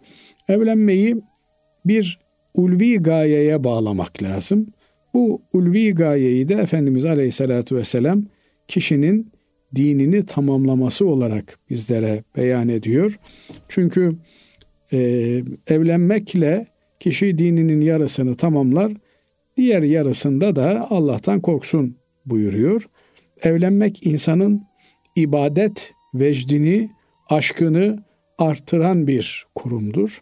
Evlenmeyi 0.47 1.15
bir 1.85 2.19
ulvi 2.53 2.97
gayeye 2.97 3.63
bağlamak 3.63 4.23
lazım. 4.23 4.67
Bu 5.13 5.41
ulvi 5.53 5.95
gayeyi 5.95 6.47
de 6.47 6.53
Efendimiz 6.53 7.05
Aleyhisselatü 7.05 7.75
Vesselam 7.75 8.23
kişinin 8.67 9.31
dinini 9.75 10.25
tamamlaması 10.25 11.05
olarak 11.05 11.59
bizlere 11.69 12.23
beyan 12.37 12.69
ediyor. 12.69 13.19
Çünkü 13.67 14.15
e, 14.93 14.99
evlenmekle 15.67 16.67
kişi 16.99 17.37
dininin 17.37 17.81
yarısını 17.81 18.35
tamamlar, 18.35 18.93
diğer 19.57 19.81
yarısında 19.81 20.55
da 20.55 20.87
Allah'tan 20.89 21.41
korksun 21.41 21.95
buyuruyor. 22.25 22.89
Evlenmek 23.43 24.05
insanın 24.05 24.63
ibadet 25.15 25.93
vecdini, 26.13 26.89
aşkını 27.29 28.03
artıran 28.37 29.07
bir 29.07 29.45
kurumdur. 29.55 30.21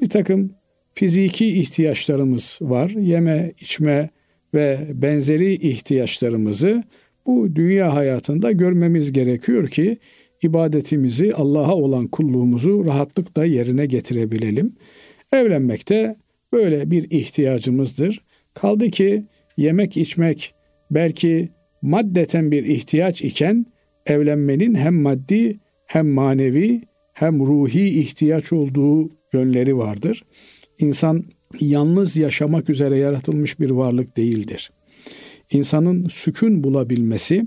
Bir 0.00 0.08
takım 0.08 0.54
fiziki 0.94 1.60
ihtiyaçlarımız 1.60 2.58
var. 2.60 2.90
Yeme, 2.90 3.52
içme 3.60 4.10
ve 4.54 4.78
benzeri 4.94 5.52
ihtiyaçlarımızı 5.52 6.84
bu 7.26 7.56
dünya 7.56 7.94
hayatında 7.94 8.52
görmemiz 8.52 9.12
gerekiyor 9.12 9.68
ki 9.68 9.98
ibadetimizi, 10.44 11.34
Allah'a 11.34 11.74
olan 11.74 12.06
kulluğumuzu 12.06 12.84
rahatlıkla 12.84 13.44
yerine 13.44 13.86
getirebilelim. 13.86 14.76
Evlenmek 15.32 15.88
de 15.88 16.16
böyle 16.52 16.90
bir 16.90 17.10
ihtiyacımızdır. 17.10 18.24
Kaldı 18.54 18.90
ki 18.90 19.24
yemek 19.56 19.96
içmek 19.96 20.54
belki 20.90 21.48
maddeten 21.82 22.50
bir 22.50 22.64
ihtiyaç 22.64 23.22
iken 23.22 23.66
evlenmenin 24.06 24.74
hem 24.74 25.02
maddi 25.02 25.58
hem 25.86 26.08
manevi 26.08 26.80
hem 27.12 27.46
ruhi 27.46 28.00
ihtiyaç 28.00 28.52
olduğu 28.52 29.10
yönleri 29.32 29.76
vardır. 29.76 30.24
İnsan 30.78 31.24
yalnız 31.60 32.16
yaşamak 32.16 32.70
üzere 32.70 32.96
yaratılmış 32.96 33.60
bir 33.60 33.70
varlık 33.70 34.16
değildir. 34.16 34.70
İnsanın 35.50 36.08
sükun 36.08 36.64
bulabilmesi, 36.64 37.46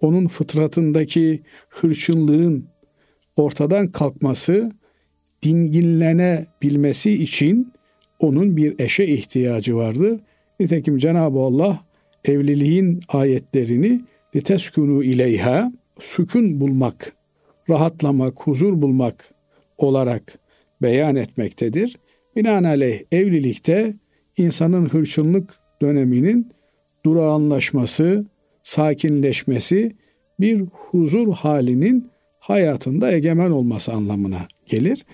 onun 0.00 0.26
fıtratındaki 0.26 1.42
hırçınlığın 1.68 2.68
ortadan 3.36 3.92
kalkması, 3.92 4.72
dinginlenebilmesi 5.42 7.12
için 7.22 7.72
onun 8.18 8.56
bir 8.56 8.74
eşe 8.78 9.04
ihtiyacı 9.04 9.76
vardır. 9.76 10.20
Nitekim 10.60 10.98
Cenab-ı 10.98 11.38
Allah 11.38 11.80
evliliğin 12.24 13.00
ayetlerini 13.08 14.00
liteskunu 14.36 15.04
ileyha 15.04 15.72
sükun 16.00 16.60
bulmak, 16.60 17.12
rahatlamak, 17.70 18.40
huzur 18.40 18.82
bulmak 18.82 19.34
olarak 19.78 20.38
beyan 20.82 21.16
etmektedir. 21.16 21.96
Binaenaleyh 22.36 23.00
evlilikte 23.12 23.94
insanın 24.36 24.86
hırçınlık 24.86 25.54
döneminin 25.82 26.52
durağanlaşması, 27.04 28.26
sakinleşmesi 28.66 29.96
bir 30.40 30.60
huzur 30.60 31.32
halinin 31.32 32.10
hayatında 32.40 33.12
egemen 33.12 33.50
olması 33.50 33.92
anlamına 33.92 34.48
gelir. 34.66 35.06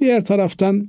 Diğer 0.00 0.24
taraftan 0.24 0.88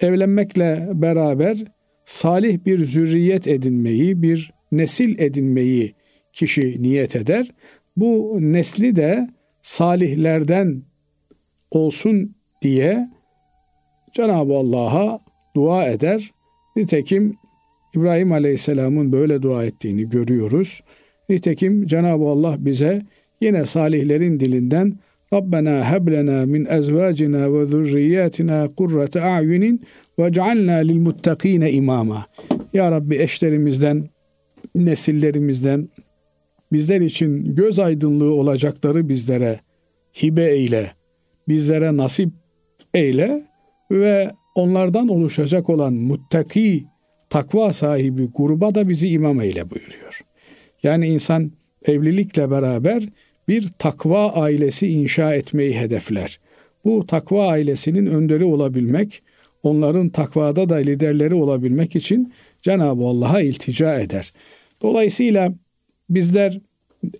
evlenmekle 0.00 0.88
beraber 0.94 1.64
salih 2.04 2.64
bir 2.66 2.84
zürriyet 2.84 3.46
edinmeyi, 3.46 4.22
bir 4.22 4.52
nesil 4.72 5.18
edinmeyi 5.18 5.94
kişi 6.32 6.82
niyet 6.82 7.16
eder. 7.16 7.50
Bu 7.96 8.36
nesli 8.40 8.96
de 8.96 9.28
salihlerden 9.62 10.82
olsun 11.70 12.34
diye 12.62 13.08
Cenab-ı 14.12 14.54
Allah'a 14.54 15.20
dua 15.56 15.86
eder. 15.86 16.30
Nitekim 16.76 17.36
İbrahim 17.94 18.32
Aleyhisselam'ın 18.32 19.12
böyle 19.12 19.42
dua 19.42 19.64
ettiğini 19.64 20.08
görüyoruz. 20.08 20.80
Nitekim 21.28 21.86
Cenab-ı 21.86 22.24
Allah 22.24 22.56
bize 22.58 23.02
yine 23.40 23.66
salihlerin 23.66 24.40
dilinden 24.40 24.94
Rabbena 25.32 25.92
heblena 25.92 26.46
min 26.46 26.64
ezvacina 26.64 27.54
ve 27.54 27.66
zurriyatina 27.66 28.68
kurrate 28.76 29.22
a'yunin 29.22 29.82
ve 30.18 30.32
cealna 30.32 30.72
lil 30.72 31.00
muttakine 31.00 31.72
imama. 31.72 32.26
Ya 32.72 32.90
Rabbi 32.90 33.16
eşlerimizden, 33.16 34.04
nesillerimizden 34.74 35.88
bizler 36.72 37.00
için 37.00 37.54
göz 37.54 37.78
aydınlığı 37.78 38.34
olacakları 38.34 39.08
bizlere 39.08 39.60
hibe 40.22 40.50
eyle, 40.50 40.90
bizlere 41.48 41.96
nasip 41.96 42.30
eyle 42.94 43.42
ve 43.90 44.30
onlardan 44.54 45.08
oluşacak 45.08 45.70
olan 45.70 45.94
muttaki, 45.94 46.84
takva 47.30 47.72
sahibi 47.72 48.28
gruba 48.34 48.74
da 48.74 48.88
bizi 48.88 49.08
imam 49.08 49.40
eyle 49.40 49.70
buyuruyor. 49.70 50.07
Yani 50.82 51.06
insan 51.06 51.52
evlilikle 51.84 52.50
beraber 52.50 53.08
bir 53.48 53.68
takva 53.78 54.32
ailesi 54.32 54.86
inşa 54.88 55.34
etmeyi 55.34 55.78
hedefler. 55.80 56.40
Bu 56.84 57.06
takva 57.06 57.48
ailesinin 57.48 58.06
önderi 58.06 58.44
olabilmek, 58.44 59.22
onların 59.62 60.08
takvada 60.08 60.68
da 60.68 60.74
liderleri 60.74 61.34
olabilmek 61.34 61.96
için 61.96 62.32
Cenab-ı 62.62 63.04
Allah'a 63.04 63.40
iltica 63.40 64.00
eder. 64.00 64.32
Dolayısıyla 64.82 65.54
bizler 66.10 66.60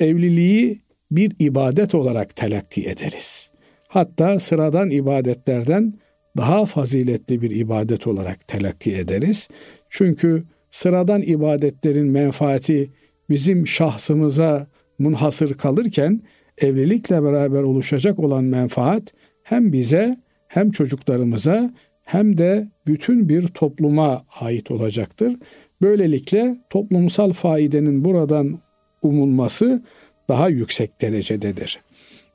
evliliği 0.01 0.81
bir 1.11 1.33
ibadet 1.39 1.95
olarak 1.95 2.37
telakki 2.37 2.83
ederiz. 2.83 3.51
Hatta 3.89 4.39
sıradan 4.39 4.91
ibadetlerden 4.91 5.95
daha 6.37 6.67
faziletli 6.67 7.43
bir 7.43 7.51
ibadet 7.51 8.07
olarak 8.07 8.49
telakki 8.49 8.95
ederiz. 8.95 9.49
Çünkü 9.89 10.45
sıradan 10.71 11.23
ibadetlerin 11.23 12.07
menfaati 12.07 12.91
bizim 13.31 13.67
şahsımıza 13.67 14.67
munhasır 14.99 15.55
kalırken 15.55 16.23
evlilikle 16.59 17.23
beraber 17.23 17.63
oluşacak 17.63 18.19
olan 18.19 18.45
menfaat 18.45 19.13
hem 19.43 19.73
bize 19.73 20.17
hem 20.49 20.71
çocuklarımıza 20.71 21.71
hem 22.05 22.39
de 22.39 22.69
bütün 22.87 23.29
bir 23.29 23.47
topluma 23.47 24.25
ait 24.41 24.71
olacaktır. 24.71 25.37
Böylelikle 25.83 26.57
toplumsal 26.71 27.33
faidenin 27.33 28.05
buradan 28.05 28.59
umulması 29.03 29.83
daha 30.29 30.49
yüksek 30.49 31.01
derecededir. 31.01 31.81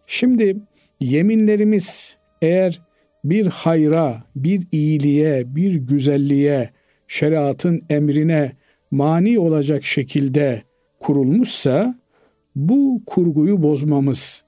Şimdi 0.08 0.58
yeminlerimiz 1.02 2.18
eğer 2.41 2.82
bir 3.24 3.46
hayra, 3.46 4.24
bir 4.36 4.62
iyiliğe, 4.72 5.56
bir 5.56 5.76
güzelliğe, 5.76 6.70
şeriatın 7.08 7.82
emrine 7.89 8.52
mani 8.91 9.39
olacak 9.39 9.84
şekilde 9.84 10.63
kurulmuşsa 11.04 11.96
bu 12.56 13.02
kurguyu 13.06 13.63
bozmamız, 13.63 14.44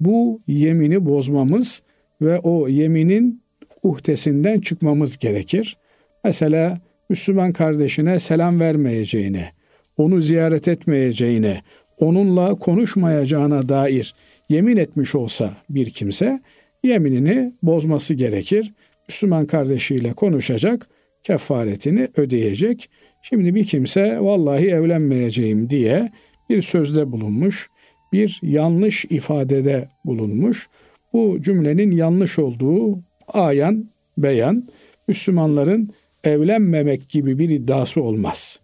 bu 0.00 0.40
yemini 0.46 1.06
bozmamız 1.06 1.82
ve 2.20 2.38
o 2.38 2.68
yeminin 2.68 3.42
uhdesinden 3.82 4.60
çıkmamız 4.60 5.16
gerekir. 5.16 5.76
Mesela 6.24 6.78
Müslüman 7.10 7.52
kardeşine 7.52 8.20
selam 8.20 8.60
vermeyeceğine, 8.60 9.52
onu 9.96 10.22
ziyaret 10.22 10.68
etmeyeceğine, 10.68 11.62
onunla 11.98 12.54
konuşmayacağına 12.54 13.68
dair 13.68 14.14
yemin 14.48 14.76
etmiş 14.76 15.14
olsa 15.14 15.52
bir 15.70 15.90
kimse 15.90 16.40
yeminini 16.82 17.52
bozması 17.62 18.14
gerekir. 18.14 18.74
Müslüman 19.08 19.46
kardeşiyle 19.46 20.12
konuşacak, 20.12 20.88
kefaretini 21.22 22.08
ödeyecek. 22.16 22.90
Şimdi 23.28 23.54
bir 23.54 23.64
kimse 23.64 24.20
vallahi 24.20 24.66
evlenmeyeceğim 24.66 25.70
diye 25.70 26.10
bir 26.50 26.62
sözde 26.62 27.12
bulunmuş, 27.12 27.68
bir 28.12 28.40
yanlış 28.42 29.04
ifadede 29.04 29.88
bulunmuş. 30.04 30.68
Bu 31.12 31.42
cümlenin 31.42 31.90
yanlış 31.90 32.38
olduğu 32.38 32.98
ayan, 33.28 33.90
beyan, 34.18 34.68
Müslümanların 35.08 35.90
evlenmemek 36.24 37.08
gibi 37.08 37.38
bir 37.38 37.50
iddiası 37.50 38.02
olmaz. 38.02 38.60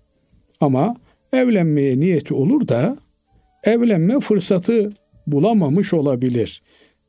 Ama 0.61 0.97
evlenmeye 1.33 2.01
niyeti 2.01 2.35
olur 2.35 2.69
da 2.69 2.97
evlenme 3.65 4.21
fırsatı 4.21 4.93
bulamamış 5.27 5.95
olabilir. 5.95 6.63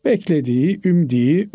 Beklediği, 0.05 0.79
ümdiği, 0.85 1.49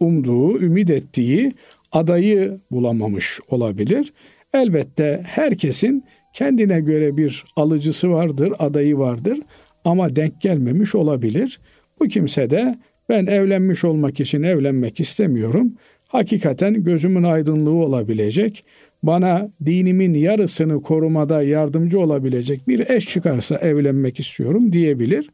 umduğu, 0.00 0.60
ümit 0.60 0.90
ettiği 0.90 1.52
adayı 1.92 2.58
bulamamış 2.70 3.40
olabilir. 3.48 4.12
Elbette 4.54 5.22
herkesin 5.24 6.04
kendine 6.32 6.80
göre 6.80 7.16
bir 7.16 7.44
alıcısı 7.56 8.10
vardır, 8.10 8.52
adayı 8.58 8.98
vardır 8.98 9.38
ama 9.84 10.16
denk 10.16 10.40
gelmemiş 10.40 10.94
olabilir. 10.94 11.60
Bu 12.00 12.08
kimse 12.08 12.50
de 12.50 12.74
ben 13.08 13.26
evlenmiş 13.26 13.84
olmak 13.84 14.20
için 14.20 14.42
evlenmek 14.42 15.00
istemiyorum. 15.00 15.74
Hakikaten 16.08 16.84
gözümün 16.84 17.22
aydınlığı 17.22 17.70
olabilecek, 17.74 18.64
bana 19.02 19.50
dinimin 19.66 20.14
yarısını 20.14 20.82
korumada 20.82 21.42
yardımcı 21.42 22.00
olabilecek 22.00 22.68
bir 22.68 22.90
eş 22.90 23.06
çıkarsa 23.08 23.56
evlenmek 23.56 24.20
istiyorum 24.20 24.72
diyebilir. 24.72 25.30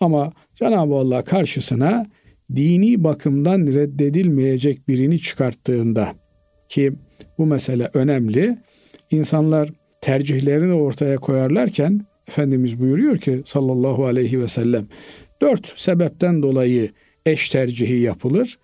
Ama 0.00 0.32
Cenab-ı 0.54 0.94
Allah 0.94 1.24
karşısına 1.24 2.06
dini 2.56 3.04
bakımdan 3.04 3.66
reddedilmeyecek 3.66 4.88
birini 4.88 5.18
çıkarttığında 5.18 6.08
ki 6.68 6.92
bu 7.40 7.46
mesele 7.46 7.90
önemli. 7.94 8.58
İnsanlar 9.10 9.70
tercihlerini 10.00 10.72
ortaya 10.72 11.16
koyarlarken 11.16 12.06
Efendimiz 12.28 12.80
buyuruyor 12.80 13.18
ki 13.18 13.42
sallallahu 13.44 14.06
aleyhi 14.06 14.40
ve 14.40 14.48
sellem 14.48 14.86
dört 15.42 15.78
sebepten 15.78 16.42
dolayı 16.42 16.90
eş 17.26 17.48
tercihi 17.48 17.98
yapılır. 17.98 18.58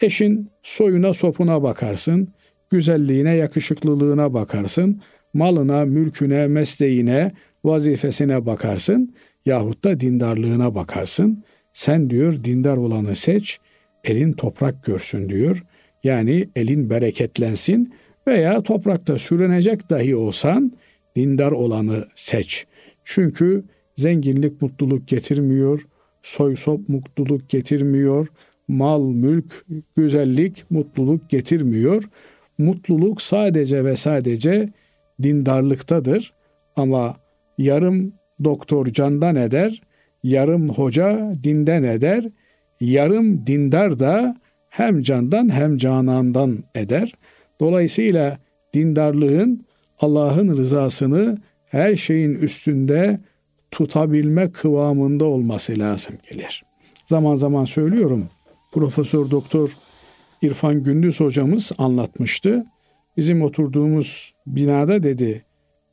Eşin 0.00 0.50
soyuna 0.62 1.14
sopuna 1.14 1.62
bakarsın, 1.62 2.28
güzelliğine, 2.70 3.34
yakışıklılığına 3.36 4.34
bakarsın, 4.34 5.00
malına, 5.34 5.84
mülküne, 5.84 6.46
mesleğine, 6.46 7.32
vazifesine 7.64 8.46
bakarsın 8.46 9.14
yahut 9.46 9.84
da 9.84 10.00
dindarlığına 10.00 10.74
bakarsın. 10.74 11.44
Sen 11.72 12.10
diyor 12.10 12.44
dindar 12.44 12.76
olanı 12.76 13.16
seç, 13.16 13.58
elin 14.04 14.32
toprak 14.32 14.84
görsün 14.84 15.28
diyor. 15.28 15.64
Yani 16.04 16.48
elin 16.56 16.90
bereketlensin 16.90 17.94
veya 18.26 18.62
toprakta 18.62 19.18
sürünecek 19.18 19.90
dahi 19.90 20.16
olsan 20.16 20.72
dindar 21.16 21.52
olanı 21.52 22.04
seç. 22.14 22.66
Çünkü 23.04 23.64
zenginlik 23.96 24.62
mutluluk 24.62 25.08
getirmiyor, 25.08 25.86
soy 26.22 26.56
sop 26.56 26.88
mutluluk 26.88 27.48
getirmiyor, 27.48 28.28
mal, 28.68 29.02
mülk, 29.02 29.64
güzellik 29.96 30.64
mutluluk 30.70 31.30
getirmiyor. 31.30 32.04
Mutluluk 32.58 33.22
sadece 33.22 33.84
ve 33.84 33.96
sadece 33.96 34.68
dindarlıktadır. 35.22 36.32
Ama 36.76 37.16
yarım 37.58 38.12
doktor 38.44 38.86
candan 38.86 39.36
eder, 39.36 39.82
yarım 40.22 40.68
hoca 40.68 41.32
dinden 41.44 41.82
eder, 41.82 42.24
yarım 42.80 43.46
dindar 43.46 43.98
da 43.98 44.36
hem 44.68 45.02
candan 45.02 45.52
hem 45.52 45.76
canandan 45.76 46.64
eder. 46.74 47.14
Dolayısıyla 47.62 48.38
dindarlığın 48.74 49.64
Allah'ın 50.00 50.56
rızasını 50.56 51.38
her 51.66 51.96
şeyin 51.96 52.34
üstünde 52.34 53.20
tutabilme 53.70 54.52
kıvamında 54.52 55.24
olması 55.24 55.78
lazım 55.78 56.14
gelir. 56.30 56.64
Zaman 57.06 57.34
zaman 57.34 57.64
söylüyorum. 57.64 58.28
Profesör 58.72 59.30
Doktor 59.30 59.76
İrfan 60.42 60.82
Gündüz 60.82 61.20
hocamız 61.20 61.72
anlatmıştı. 61.78 62.64
Bizim 63.16 63.42
oturduğumuz 63.42 64.34
binada 64.46 65.02
dedi 65.02 65.44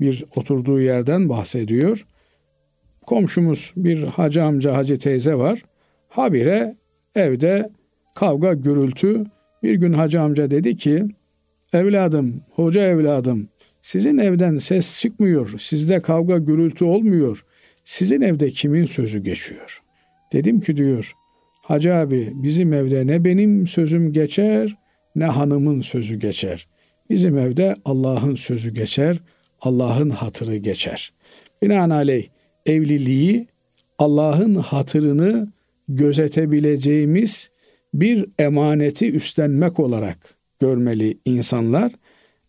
bir 0.02 0.26
oturduğu 0.36 0.82
yerden 0.82 1.30
bahsediyor. 1.30 2.06
Komşumuz 3.06 3.74
bir 3.76 4.04
hacı 4.04 4.44
amca 4.44 4.78
hacı 4.78 5.00
teyze 5.00 5.36
var. 5.36 5.64
Habire 6.10 6.76
evde 7.16 7.70
kavga 8.16 8.54
gürültü. 8.54 9.26
Bir 9.64 9.76
gün 9.76 9.94
hacı 9.94 10.22
amca 10.22 10.52
dedi 10.52 10.78
ki 10.78 11.06
evladım 11.74 12.42
hoca 12.50 12.82
evladım 12.82 13.50
sizin 13.82 14.18
evden 14.18 14.58
ses 14.58 15.02
çıkmıyor. 15.02 15.54
Sizde 15.60 16.00
kavga 16.00 16.38
gürültü 16.38 16.86
olmuyor. 16.86 17.46
Sizin 17.84 18.22
evde 18.22 18.50
kimin 18.50 18.86
sözü 18.86 19.20
geçiyor? 19.20 19.82
Dedim 20.34 20.60
ki 20.60 20.78
diyor 20.78 21.16
Hacı 21.70 21.96
abi 21.96 22.34
bizim 22.36 22.74
evde 22.74 23.08
ne 23.08 23.26
benim 23.26 23.68
sözüm 23.68 24.14
geçer 24.14 24.78
ne 25.16 25.26
hanımın 25.26 25.82
sözü 25.82 26.16
geçer. 26.16 26.68
Bizim 27.10 27.38
evde 27.38 27.76
Allah'ın 27.86 28.36
sözü 28.36 28.74
geçer, 28.74 29.18
Allah'ın 29.62 30.10
hatırı 30.10 30.56
geçer. 30.56 31.14
Binaenaleyh 31.62 32.28
evliliği 32.66 33.48
Allah'ın 34.00 34.56
hatırını 34.56 35.52
gözetebileceğimiz 35.90 37.50
bir 37.94 38.26
emaneti 38.40 39.12
üstlenmek 39.12 39.80
olarak 39.80 40.39
görmeli 40.60 41.18
insanlar. 41.26 41.92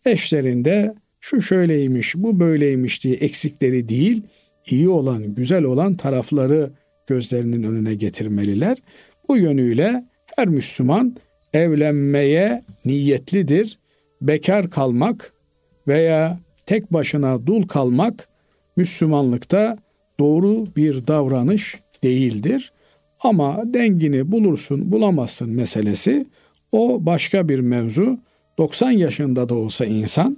Eşlerinde 0.05 0.95
şu 1.19 1.41
şöyleymiş, 1.41 2.15
bu 2.15 2.39
böyleymiş 2.39 3.03
diye 3.03 3.15
eksikleri 3.15 3.89
değil, 3.89 4.23
iyi 4.69 4.89
olan, 4.89 5.35
güzel 5.35 5.63
olan 5.63 5.95
tarafları 5.97 6.71
gözlerinin 7.07 7.63
önüne 7.63 7.95
getirmeliler. 7.95 8.77
Bu 9.27 9.37
yönüyle 9.37 10.03
her 10.35 10.47
Müslüman 10.47 11.15
evlenmeye 11.53 12.63
niyetlidir. 12.85 13.79
Bekar 14.21 14.69
kalmak 14.69 15.33
veya 15.87 16.39
tek 16.65 16.93
başına 16.93 17.47
dul 17.47 17.67
kalmak 17.67 18.27
Müslümanlıkta 18.77 19.77
doğru 20.19 20.75
bir 20.75 21.07
davranış 21.07 21.79
değildir. 22.03 22.73
Ama 23.19 23.63
dengini 23.65 24.31
bulursun 24.31 24.91
bulamazsın 24.91 25.49
meselesi 25.49 26.25
o 26.71 27.05
başka 27.05 27.49
bir 27.49 27.59
mevzu. 27.59 28.19
90 28.57 28.91
yaşında 28.91 29.49
da 29.49 29.55
olsa 29.55 29.85
insan 29.85 30.37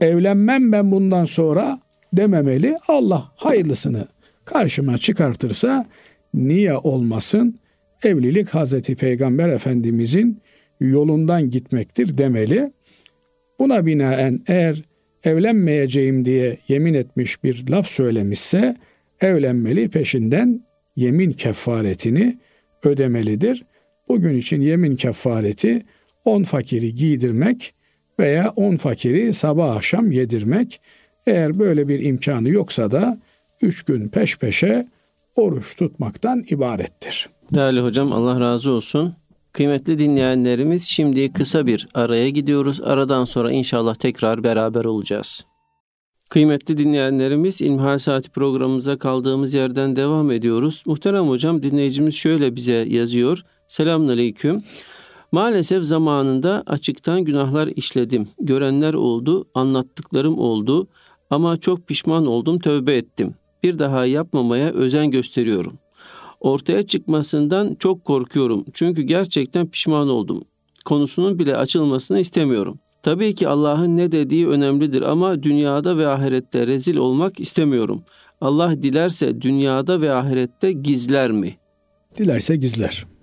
evlenmem 0.00 0.72
ben 0.72 0.92
bundan 0.92 1.24
sonra 1.24 1.78
dememeli. 2.12 2.76
Allah 2.88 3.32
hayırlısını 3.36 4.08
karşıma 4.44 4.98
çıkartırsa 4.98 5.86
niye 6.34 6.76
olmasın? 6.76 7.58
Evlilik 8.02 8.48
Hazreti 8.48 8.94
Peygamber 8.94 9.48
Efendimizin 9.48 10.40
yolundan 10.80 11.50
gitmektir 11.50 12.18
demeli. 12.18 12.72
Buna 13.58 13.86
binaen 13.86 14.40
eğer 14.46 14.82
evlenmeyeceğim 15.24 16.24
diye 16.24 16.58
yemin 16.68 16.94
etmiş 16.94 17.44
bir 17.44 17.68
laf 17.68 17.86
söylemişse 17.86 18.76
evlenmeli 19.20 19.88
peşinden 19.88 20.60
yemin 20.96 21.32
kefaretini 21.32 22.38
ödemelidir. 22.84 23.64
Bugün 24.08 24.38
için 24.38 24.60
yemin 24.60 24.96
kefareti 24.96 25.82
10 26.24 26.42
fakiri 26.42 26.94
giydirmek 26.94 27.74
veya 28.18 28.52
10 28.56 28.76
fakiri 28.76 29.34
sabah 29.34 29.76
akşam 29.76 30.12
yedirmek. 30.12 30.80
Eğer 31.26 31.58
böyle 31.58 31.88
bir 31.88 32.00
imkanı 32.00 32.48
yoksa 32.48 32.90
da 32.90 33.18
3 33.62 33.82
gün 33.82 34.08
peş 34.08 34.38
peşe 34.38 34.86
oruç 35.36 35.76
tutmaktan 35.76 36.44
ibarettir. 36.50 37.28
Değerli 37.54 37.80
hocam 37.80 38.12
Allah 38.12 38.40
razı 38.40 38.70
olsun. 38.70 39.14
Kıymetli 39.52 39.98
dinleyenlerimiz 39.98 40.82
şimdi 40.82 41.32
kısa 41.32 41.66
bir 41.66 41.88
araya 41.94 42.28
gidiyoruz. 42.28 42.80
Aradan 42.80 43.24
sonra 43.24 43.52
inşallah 43.52 43.94
tekrar 43.94 44.44
beraber 44.44 44.84
olacağız. 44.84 45.44
Kıymetli 46.30 46.78
dinleyenlerimiz 46.78 47.60
İlmihal 47.60 47.98
Saati 47.98 48.30
programımıza 48.30 48.98
kaldığımız 48.98 49.54
yerden 49.54 49.96
devam 49.96 50.30
ediyoruz. 50.30 50.82
Muhterem 50.86 51.28
hocam 51.28 51.62
dinleyicimiz 51.62 52.14
şöyle 52.14 52.56
bize 52.56 52.72
yazıyor. 52.72 53.44
Selamünaleyküm. 53.68 54.62
Maalesef 55.32 55.84
zamanında 55.84 56.62
açıktan 56.66 57.24
günahlar 57.24 57.66
işledim. 57.76 58.28
Görenler 58.40 58.94
oldu, 58.94 59.48
anlattıklarım 59.54 60.38
oldu 60.38 60.88
ama 61.30 61.56
çok 61.56 61.86
pişman 61.86 62.26
oldum, 62.26 62.58
tövbe 62.58 62.96
ettim. 62.96 63.34
Bir 63.62 63.78
daha 63.78 64.06
yapmamaya 64.06 64.70
özen 64.70 65.10
gösteriyorum. 65.10 65.78
Ortaya 66.40 66.86
çıkmasından 66.86 67.74
çok 67.78 68.04
korkuyorum. 68.04 68.64
Çünkü 68.72 69.02
gerçekten 69.02 69.66
pişman 69.66 70.08
oldum. 70.08 70.42
Konusunun 70.84 71.38
bile 71.38 71.56
açılmasını 71.56 72.20
istemiyorum. 72.20 72.78
Tabii 73.02 73.34
ki 73.34 73.48
Allah'ın 73.48 73.96
ne 73.96 74.12
dediği 74.12 74.48
önemlidir 74.48 75.02
ama 75.02 75.42
dünyada 75.42 75.98
ve 75.98 76.08
ahirette 76.08 76.66
rezil 76.66 76.96
olmak 76.96 77.40
istemiyorum. 77.40 78.02
Allah 78.40 78.82
dilerse 78.82 79.40
dünyada 79.40 80.00
ve 80.00 80.12
ahirette 80.12 80.72
gizler 80.72 81.30
mi? 81.30 81.56
Dilerse 82.18 82.56
gizler. 82.56 83.17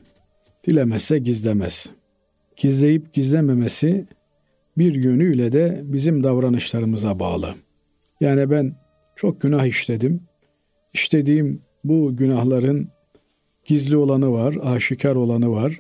Dilemezse 0.68 1.20
gizlemez. 1.20 1.90
Gizleyip 2.58 3.14
gizlememesi 3.14 4.06
bir 4.78 4.96
yönüyle 4.96 5.52
de 5.52 5.82
bizim 5.84 6.24
davranışlarımıza 6.24 7.20
bağlı. 7.20 7.56
Yani 8.20 8.50
ben 8.52 8.76
çok 9.16 9.42
günah 9.42 9.66
işledim. 9.66 10.22
İşlediğim 10.94 11.62
bu 11.84 12.16
günahların 12.16 12.88
gizli 13.66 13.98
olanı 13.98 14.32
var, 14.32 14.56
aşikar 14.64 15.16
olanı 15.16 15.52
var. 15.52 15.78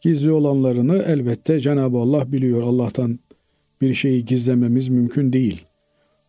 Gizli 0.00 0.32
olanlarını 0.32 1.04
elbette 1.06 1.60
Cenab-ı 1.60 1.98
Allah 1.98 2.32
biliyor. 2.32 2.62
Allah'tan 2.62 3.18
bir 3.80 3.94
şeyi 3.94 4.24
gizlememiz 4.24 4.88
mümkün 4.88 5.32
değil. 5.32 5.64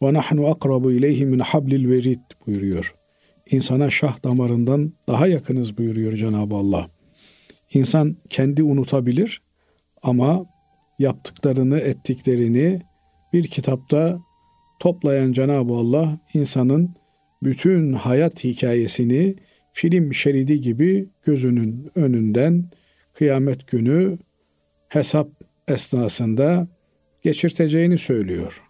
Ve 0.02 0.14
nahnu 0.14 0.48
akrabu 0.48 0.92
ileyhi 0.92 1.26
min 1.26 1.40
hablil 1.40 1.90
verid 1.90 2.20
buyuruyor. 2.48 2.96
İnsana 3.52 3.90
şah 3.90 4.24
damarından 4.24 4.94
daha 5.08 5.28
yakınız 5.28 5.78
buyuruyor 5.78 6.14
Cenab-ı 6.14 6.56
Allah. 6.56 6.95
İnsan 7.74 8.18
kendi 8.30 8.64
unutabilir 8.64 9.42
ama 10.04 10.46
yaptıklarını, 11.00 11.80
ettiklerini 11.80 12.82
bir 13.34 13.48
kitapta 13.48 14.20
toplayan 14.80 15.32
Cenab-ı 15.32 15.74
Allah 15.74 16.20
insanın 16.34 16.96
bütün 17.44 17.94
hayat 17.94 18.44
hikayesini 18.44 19.36
film 19.74 20.14
şeridi 20.14 20.62
gibi 20.62 21.10
gözünün 21.24 21.92
önünden 21.96 22.70
kıyamet 23.14 23.68
günü 23.68 24.18
hesap 24.90 25.30
esnasında 25.68 26.68
geçirteceğini 27.22 27.98
söylüyor. 27.98 28.62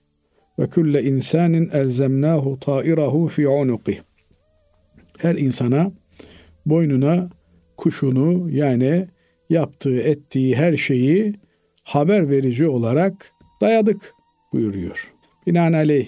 Ve 0.59 0.69
külle 0.69 1.03
insanin 1.03 1.69
elzemnahu 1.73 2.59
ta'irahu 2.59 3.27
fi 3.27 3.47
unuqi. 3.47 4.01
Her 5.17 5.35
insana 5.35 5.91
boynuna 6.65 7.29
kuşunu 7.77 8.49
yani 8.51 9.07
yaptığı 9.49 9.99
ettiği 9.99 10.55
her 10.55 10.77
şeyi 10.77 11.33
haber 11.83 12.29
verici 12.29 12.67
olarak 12.67 13.31
dayadık 13.61 14.13
buyuruyor. 14.53 15.13
Binaenaleyh 15.47 16.07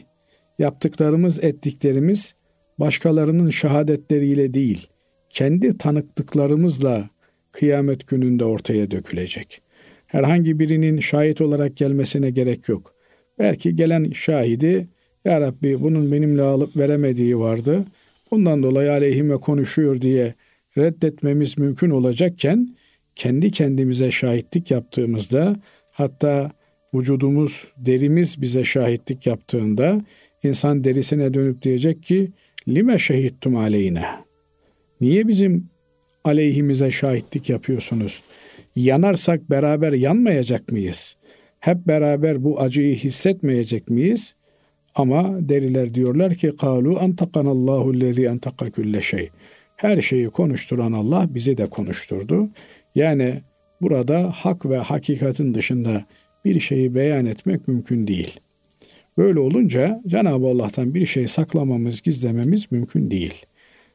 yaptıklarımız 0.59 1.43
ettiklerimiz 1.43 2.35
başkalarının 2.79 3.49
şehadetleriyle 3.49 4.53
değil, 4.53 4.87
kendi 5.29 5.77
tanıklıklarımızla 5.77 7.09
kıyamet 7.51 8.07
gününde 8.07 8.45
ortaya 8.45 8.91
dökülecek. 8.91 9.61
Herhangi 10.07 10.59
birinin 10.59 10.99
şahit 10.99 11.41
olarak 11.41 11.77
gelmesine 11.77 12.29
gerek 12.29 12.69
yok. 12.69 12.93
Belki 13.39 13.75
gelen 13.75 14.11
şahidi 14.11 14.87
Ya 15.25 15.41
Rabbi 15.41 15.81
bunun 15.81 16.11
benimle 16.11 16.41
alıp 16.41 16.77
veremediği 16.77 17.39
vardı. 17.39 17.85
Bundan 18.31 18.63
dolayı 18.63 18.91
aleyhime 18.91 19.37
konuşuyor 19.37 20.01
diye 20.01 20.33
reddetmemiz 20.77 21.57
mümkün 21.57 21.89
olacakken 21.89 22.75
kendi 23.15 23.51
kendimize 23.51 24.11
şahitlik 24.11 24.71
yaptığımızda 24.71 25.55
hatta 25.91 26.51
vücudumuz, 26.93 27.71
derimiz 27.77 28.41
bize 28.41 28.63
şahitlik 28.63 29.27
yaptığında 29.27 30.01
insan 30.43 30.83
derisine 30.83 31.33
dönüp 31.33 31.61
diyecek 31.61 32.03
ki 32.03 32.31
lime 32.67 32.99
şehittum 32.99 33.55
aleyhine. 33.55 34.05
Niye 35.01 35.27
bizim 35.27 35.69
aleyhimize 36.23 36.91
şahitlik 36.91 37.49
yapıyorsunuz? 37.49 38.23
Yanarsak 38.75 39.49
beraber 39.49 39.93
yanmayacak 39.93 40.71
mıyız? 40.71 41.17
Hep 41.59 41.87
beraber 41.87 42.43
bu 42.43 42.59
acıyı 42.59 42.95
hissetmeyecek 42.95 43.89
miyiz? 43.89 44.35
Ama 44.95 45.49
deriler 45.49 45.93
diyorlar 45.93 46.33
ki 46.33 46.55
kalu 46.55 46.99
antakanallahu 46.99 47.99
lezi 47.99 48.29
antaka 48.29 48.69
külle 48.69 49.01
şey. 49.01 49.29
Her 49.77 50.01
şeyi 50.01 50.29
konuşturan 50.29 50.91
Allah 50.91 51.25
bizi 51.29 51.57
de 51.57 51.69
konuşturdu. 51.69 52.49
Yani 52.95 53.41
burada 53.81 54.31
hak 54.31 54.65
ve 54.65 54.77
hakikatin 54.77 55.53
dışında 55.53 56.05
bir 56.45 56.59
şeyi 56.59 56.95
beyan 56.95 57.25
etmek 57.25 57.67
mümkün 57.67 58.07
değil. 58.07 58.39
Böyle 59.17 59.39
olunca 59.39 60.01
Cenab-ı 60.07 60.47
Allah'tan 60.47 60.93
bir 60.93 61.05
şey 61.05 61.27
saklamamız, 61.27 62.01
gizlememiz 62.01 62.71
mümkün 62.71 63.11
değil. 63.11 63.45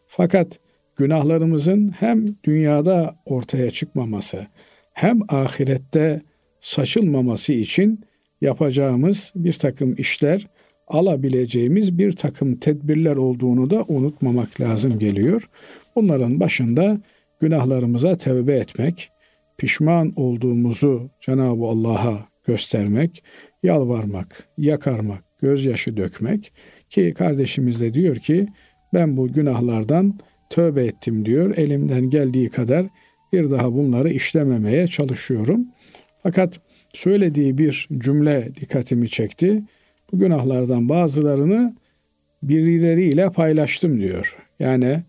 Fakat 0.07 0.61
günahlarımızın 0.97 1.88
hem 1.88 2.27
dünyada 2.45 3.16
ortaya 3.25 3.71
çıkmaması 3.71 4.47
hem 4.92 5.21
ahirette 5.29 6.23
saçılmaması 6.61 7.53
için 7.53 8.01
yapacağımız 8.40 9.33
bir 9.37 9.53
takım 9.53 9.95
işler, 9.99 10.47
alabileceğimiz 10.88 11.99
bir 11.99 12.12
takım 12.12 12.57
tedbirler 12.57 13.16
olduğunu 13.16 13.71
da 13.71 13.85
unutmamak 13.88 14.61
lazım 14.61 14.99
geliyor. 14.99 15.49
Bunların 15.97 16.40
başında 16.40 17.01
günahlarımıza 17.40 18.16
tevbe 18.16 18.55
etmek, 18.55 19.11
pişman 19.59 20.12
olduğumuzu 20.16 21.11
Cenab-ı 21.21 21.64
Allah'a 21.64 22.29
göstermek, 22.45 23.25
yalvarmak, 23.62 24.49
yakarmak, 24.59 25.25
gözyaşı 25.42 25.97
dökmek 25.97 26.53
ki 26.90 27.14
kardeşimiz 27.18 27.81
de 27.81 27.95
diyor 27.95 28.16
ki 28.16 28.47
ben 28.95 29.16
bu 29.16 29.33
günahlardan 29.33 30.18
tövbe 30.51 30.85
ettim 30.85 31.25
diyor. 31.25 31.57
Elimden 31.57 32.11
geldiği 32.11 32.49
kadar 32.49 32.87
bir 33.33 33.51
daha 33.51 33.73
bunları 33.73 34.11
işlememeye 34.11 34.87
çalışıyorum. 34.87 35.66
Fakat 36.23 36.61
söylediği 36.95 37.59
bir 37.59 37.88
cümle 37.99 38.49
dikkatimi 38.61 39.09
çekti. 39.09 39.62
Bu 40.12 40.18
günahlardan 40.18 40.88
bazılarını 40.88 41.77
birileriyle 42.42 43.31
paylaştım 43.31 44.01
diyor. 44.01 44.37
Yani 44.61 45.03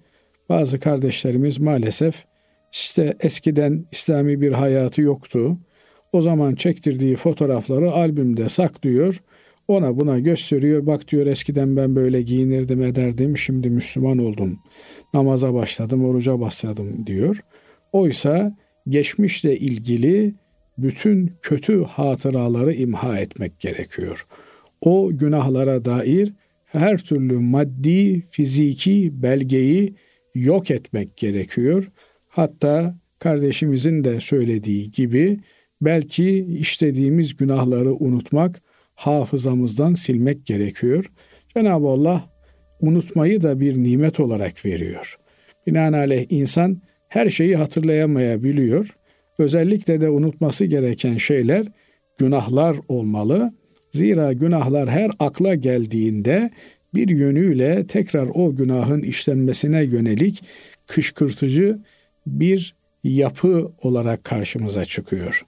bazı 0.49 0.79
kardeşlerimiz 0.79 1.59
maalesef 1.59 2.25
işte 2.71 3.17
eskiden 3.19 3.85
İslami 3.91 4.41
bir 4.41 4.51
hayatı 4.51 5.01
yoktu. 5.01 5.57
O 6.11 6.21
zaman 6.21 6.55
çektirdiği 6.55 7.15
fotoğrafları 7.15 7.91
albümde 7.91 8.49
saklıyor. 8.49 9.21
Ona 9.67 9.99
buna 9.99 10.19
gösteriyor. 10.19 10.85
Bak 10.85 11.07
diyor 11.07 11.25
eskiden 11.25 11.77
ben 11.77 11.95
böyle 11.95 12.21
giyinirdim 12.21 12.83
ederdim. 12.83 13.37
Şimdi 13.37 13.69
Müslüman 13.69 14.17
oldum. 14.17 14.59
Namaza 15.13 15.53
başladım, 15.53 16.05
oruca 16.05 16.39
başladım 16.39 17.07
diyor. 17.07 17.43
Oysa 17.91 18.57
geçmişle 18.89 19.57
ilgili 19.57 20.33
bütün 20.77 21.31
kötü 21.41 21.83
hatıraları 21.83 22.73
imha 22.73 23.19
etmek 23.19 23.59
gerekiyor. 23.59 24.25
O 24.85 25.09
günahlara 25.13 25.85
dair 25.85 26.33
her 26.65 26.97
türlü 26.97 27.39
maddi, 27.39 28.21
fiziki 28.21 29.11
belgeyi 29.23 29.95
yok 30.35 30.71
etmek 30.71 31.17
gerekiyor. 31.17 31.91
Hatta 32.27 32.95
kardeşimizin 33.19 34.03
de 34.03 34.19
söylediği 34.19 34.91
gibi 34.91 35.39
belki 35.81 36.45
işlediğimiz 36.59 37.35
günahları 37.35 37.93
unutmak, 37.93 38.61
hafızamızdan 38.95 39.93
silmek 39.93 40.45
gerekiyor. 40.45 41.05
Cenab-ı 41.55 41.87
Allah 41.87 42.29
unutmayı 42.81 43.41
da 43.41 43.59
bir 43.59 43.83
nimet 43.83 44.19
olarak 44.19 44.65
veriyor. 44.65 45.17
Binaenaleyh 45.67 46.25
insan 46.29 46.81
her 47.09 47.29
şeyi 47.29 47.55
hatırlayamayabiliyor. 47.55 48.95
Özellikle 49.39 50.01
de 50.01 50.09
unutması 50.09 50.65
gereken 50.65 51.17
şeyler 51.17 51.67
günahlar 52.17 52.77
olmalı. 52.87 53.53
Zira 53.93 54.33
günahlar 54.33 54.89
her 54.89 55.11
akla 55.19 55.55
geldiğinde 55.55 56.49
bir 56.93 57.09
yönüyle 57.09 57.87
tekrar 57.87 58.27
o 58.33 58.55
günahın 58.55 59.01
işlenmesine 59.01 59.83
yönelik 59.83 60.43
kışkırtıcı 60.87 61.79
bir 62.27 62.75
yapı 63.03 63.71
olarak 63.81 64.23
karşımıza 64.23 64.85
çıkıyor. 64.85 65.45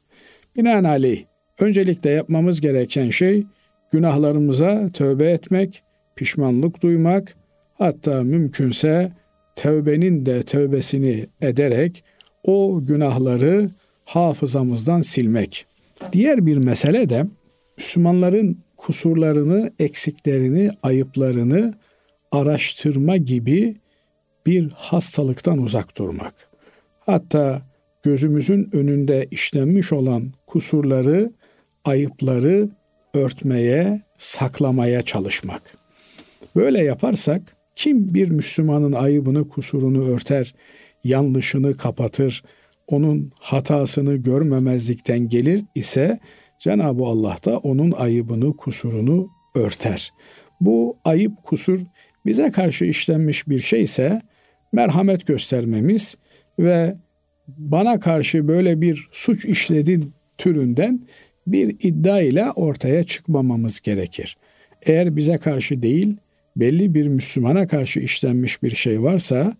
Binaenaleyh 0.55 1.23
öncelikle 1.60 2.10
yapmamız 2.10 2.62
gereken 2.62 3.10
şey 3.10 3.43
günahlarımıza 3.91 4.89
tövbe 4.93 5.31
etmek, 5.31 5.84
pişmanlık 6.15 6.84
duymak, 6.84 7.36
hatta 7.73 8.23
mümkünse 8.23 9.12
tövbenin 9.55 10.25
de 10.25 10.43
tövbesini 10.43 11.25
ederek 11.41 12.03
o 12.43 12.86
günahları 12.86 13.69
hafızamızdan 14.05 15.01
silmek. 15.01 15.65
Diğer 16.13 16.45
bir 16.45 16.58
mesele 16.58 17.10
de 17.10 17.25
Müslümanların 17.77 18.57
kusurlarını, 18.77 19.71
eksiklerini, 19.79 20.69
ayıplarını 20.83 21.73
araştırma 22.31 23.17
gibi 23.17 23.75
bir 24.45 24.71
hastalıktan 24.71 25.57
uzak 25.57 25.97
durmak. 25.97 26.33
Hatta 26.99 27.61
gözümüzün 28.03 28.69
önünde 28.73 29.27
işlenmiş 29.31 29.93
olan 29.93 30.33
kusurları, 30.47 31.31
ayıpları 31.85 32.69
örtmeye, 33.13 34.01
saklamaya 34.17 35.01
çalışmak. 35.01 35.77
Böyle 36.55 36.83
yaparsak 36.83 37.41
kim 37.75 38.13
bir 38.13 38.29
Müslümanın 38.29 38.93
ayıbını, 38.93 39.49
kusurunu 39.49 40.09
örter, 40.09 40.55
yanlışını 41.03 41.77
kapatır, 41.77 42.43
onun 42.88 43.31
hatasını 43.39 44.15
görmemezlikten 44.15 45.29
gelir 45.29 45.63
ise 45.75 46.19
Cenab-ı 46.65 47.04
Allah 47.04 47.38
da 47.45 47.58
onun 47.58 47.91
ayıbını, 47.91 48.58
kusurunu 48.58 49.30
örter. 49.56 50.13
Bu 50.62 50.97
ayıp, 51.06 51.43
kusur 51.43 51.80
bize 52.25 52.51
karşı 52.51 52.86
işlenmiş 52.86 53.47
bir 53.47 53.60
şeyse 53.60 54.21
merhamet 54.73 55.28
göstermemiz 55.28 56.17
ve 56.60 56.95
bana 57.47 57.99
karşı 57.99 58.47
böyle 58.47 58.82
bir 58.82 59.08
suç 59.12 59.45
işledin 59.45 60.13
türünden 60.38 60.99
bir 61.47 61.75
iddia 61.80 62.21
ile 62.21 62.51
ortaya 62.51 63.04
çıkmamamız 63.04 63.80
gerekir. 63.80 64.38
Eğer 64.86 65.15
bize 65.15 65.38
karşı 65.38 65.82
değil, 65.82 66.17
belli 66.56 66.93
bir 66.93 67.08
Müslümana 67.08 67.67
karşı 67.67 67.99
işlenmiş 67.99 68.63
bir 68.63 68.75
şey 68.75 69.04
varsa 69.04 69.54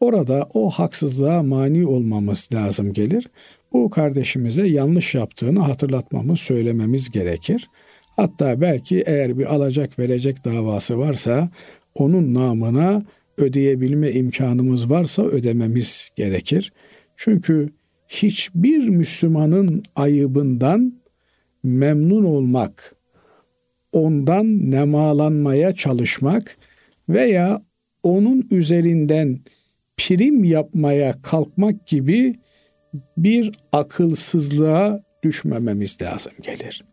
orada 0.00 0.48
o 0.54 0.70
haksızlığa 0.70 1.42
mani 1.42 1.86
olmamız 1.86 2.48
lazım 2.54 2.92
gelir. 2.92 3.26
Bu 3.72 3.90
kardeşimize 3.90 4.66
yanlış 4.66 5.14
yaptığını 5.14 5.60
hatırlatmamız, 5.60 6.40
söylememiz 6.40 7.10
gerekir. 7.10 7.70
Hatta 8.16 8.60
belki 8.60 9.02
eğer 9.06 9.38
bir 9.38 9.54
alacak 9.54 9.98
verecek 9.98 10.44
davası 10.44 10.98
varsa 10.98 11.50
onun 11.94 12.34
namına 12.34 13.02
ödeyebilme 13.36 14.10
imkanımız 14.10 14.90
varsa 14.90 15.22
ödememiz 15.22 16.10
gerekir. 16.16 16.72
Çünkü 17.16 17.68
hiçbir 18.08 18.88
Müslümanın 18.88 19.82
ayıbından 19.96 21.00
memnun 21.62 22.24
olmak, 22.24 22.96
ondan 23.92 24.70
nemalanmaya 24.70 25.74
çalışmak 25.74 26.56
veya 27.08 27.62
onun 28.02 28.48
üzerinden 28.50 29.40
prim 29.96 30.44
yapmaya 30.44 31.22
kalkmak 31.22 31.86
gibi 31.86 32.34
bir 33.16 33.52
akılsızlığa 33.72 35.00
düşmememiz 35.22 36.02
lazım 36.02 36.32
gelir. 36.42 36.84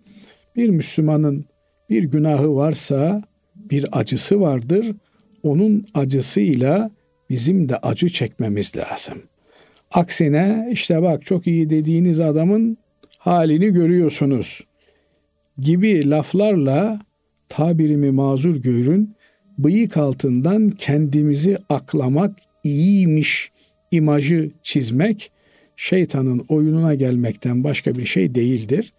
Bir 0.56 0.70
Müslümanın 0.70 1.46
bir 1.90 2.04
günahı 2.04 2.56
varsa 2.56 3.24
bir 3.56 3.86
acısı 3.92 4.42
vardır. 4.42 4.96
Onun 5.44 5.86
acısıyla 5.94 6.92
bizim 7.30 7.70
de 7.70 7.78
acı 7.78 8.10
çekmemiz 8.10 8.78
lazım. 8.78 9.22
Aksine 9.92 10.70
işte 10.72 11.02
bak 11.02 11.26
çok 11.26 11.48
iyi 11.48 11.70
dediğiniz 11.70 12.20
adamın 12.20 12.78
halini 13.18 13.70
görüyorsunuz 13.70 14.62
gibi 15.58 16.10
laflarla 16.10 17.00
tabirimi 17.50 18.12
mazur 18.12 18.56
görün 18.56 19.16
bıyık 19.58 19.98
altından 19.98 20.70
kendimizi 20.70 21.58
aklamak 21.70 22.40
iyiymiş 22.64 23.52
imajı 23.92 24.52
çizmek 24.62 25.32
şeytanın 25.76 26.46
oyununa 26.50 26.96
gelmekten 26.96 27.64
başka 27.64 27.96
bir 27.96 28.06
şey 28.06 28.36
değildir. 28.36 28.94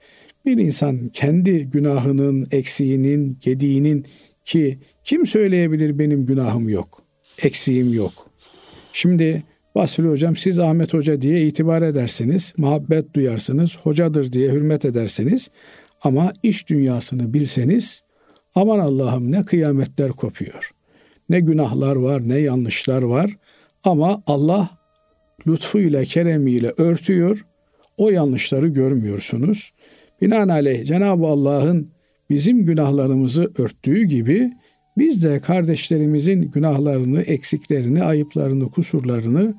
Bir 0.45 0.59
insan 0.59 1.09
kendi 1.09 1.65
günahının, 1.65 2.49
eksiğinin, 2.51 3.39
gediğinin 3.41 4.07
ki 4.45 4.79
kim 5.05 5.27
söyleyebilir 5.27 5.99
benim 5.99 6.27
günahım 6.27 6.69
yok, 6.69 7.03
eksiğim 7.43 7.93
yok. 7.93 8.13
Şimdi 8.93 9.43
Basri 9.75 10.09
hocam 10.09 10.37
siz 10.37 10.59
Ahmet 10.59 10.95
Hoca 10.95 11.21
diye 11.21 11.47
itibar 11.47 11.83
edersiniz, 11.83 12.53
muhabbet 12.57 13.15
duyarsınız, 13.15 13.79
hocadır 13.83 14.33
diye 14.33 14.53
hürmet 14.53 14.85
edersiniz. 14.85 15.49
Ama 16.03 16.33
iş 16.43 16.69
dünyasını 16.69 17.35
bilseniz 17.35 18.03
aman 18.55 18.79
Allah'ım 18.79 19.33
ne 19.33 19.45
kıyametler 19.45 20.13
kopuyor. 20.13 20.71
Ne 21.29 21.41
günahlar 21.41 21.97
var, 21.97 22.29
ne 22.29 22.39
yanlışlar 22.39 23.03
var. 23.03 23.37
Ama 23.85 24.23
Allah 24.27 24.71
lütfuyla, 25.47 26.05
keremiyle 26.05 26.73
örtüyor. 26.77 27.47
O 27.97 28.11
yanlışları 28.11 28.69
görmüyorsunuz. 28.69 29.73
Binaenaleyh 30.21 30.85
Cenab-ı 30.85 31.27
Allah'ın 31.27 31.91
bizim 32.31 32.67
günahlarımızı 32.67 33.53
örttüğü 33.59 34.05
gibi 34.05 34.53
biz 34.99 35.25
de 35.25 35.41
kardeşlerimizin 35.41 36.43
günahlarını, 36.43 37.23
eksiklerini, 37.23 38.05
ayıplarını, 38.05 38.71
kusurlarını 38.71 39.55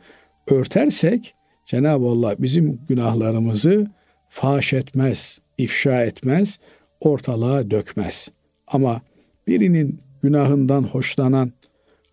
örtersek 0.48 1.34
Cenab-ı 1.66 2.06
Allah 2.06 2.36
bizim 2.40 2.80
günahlarımızı 2.90 3.88
faş 4.28 4.74
etmez, 4.74 5.40
ifşa 5.58 6.04
etmez, 6.04 6.60
ortalığa 7.02 7.72
dökmez. 7.72 8.32
Ama 8.68 9.02
birinin 9.48 10.00
günahından 10.22 10.84
hoşlanan, 10.84 11.52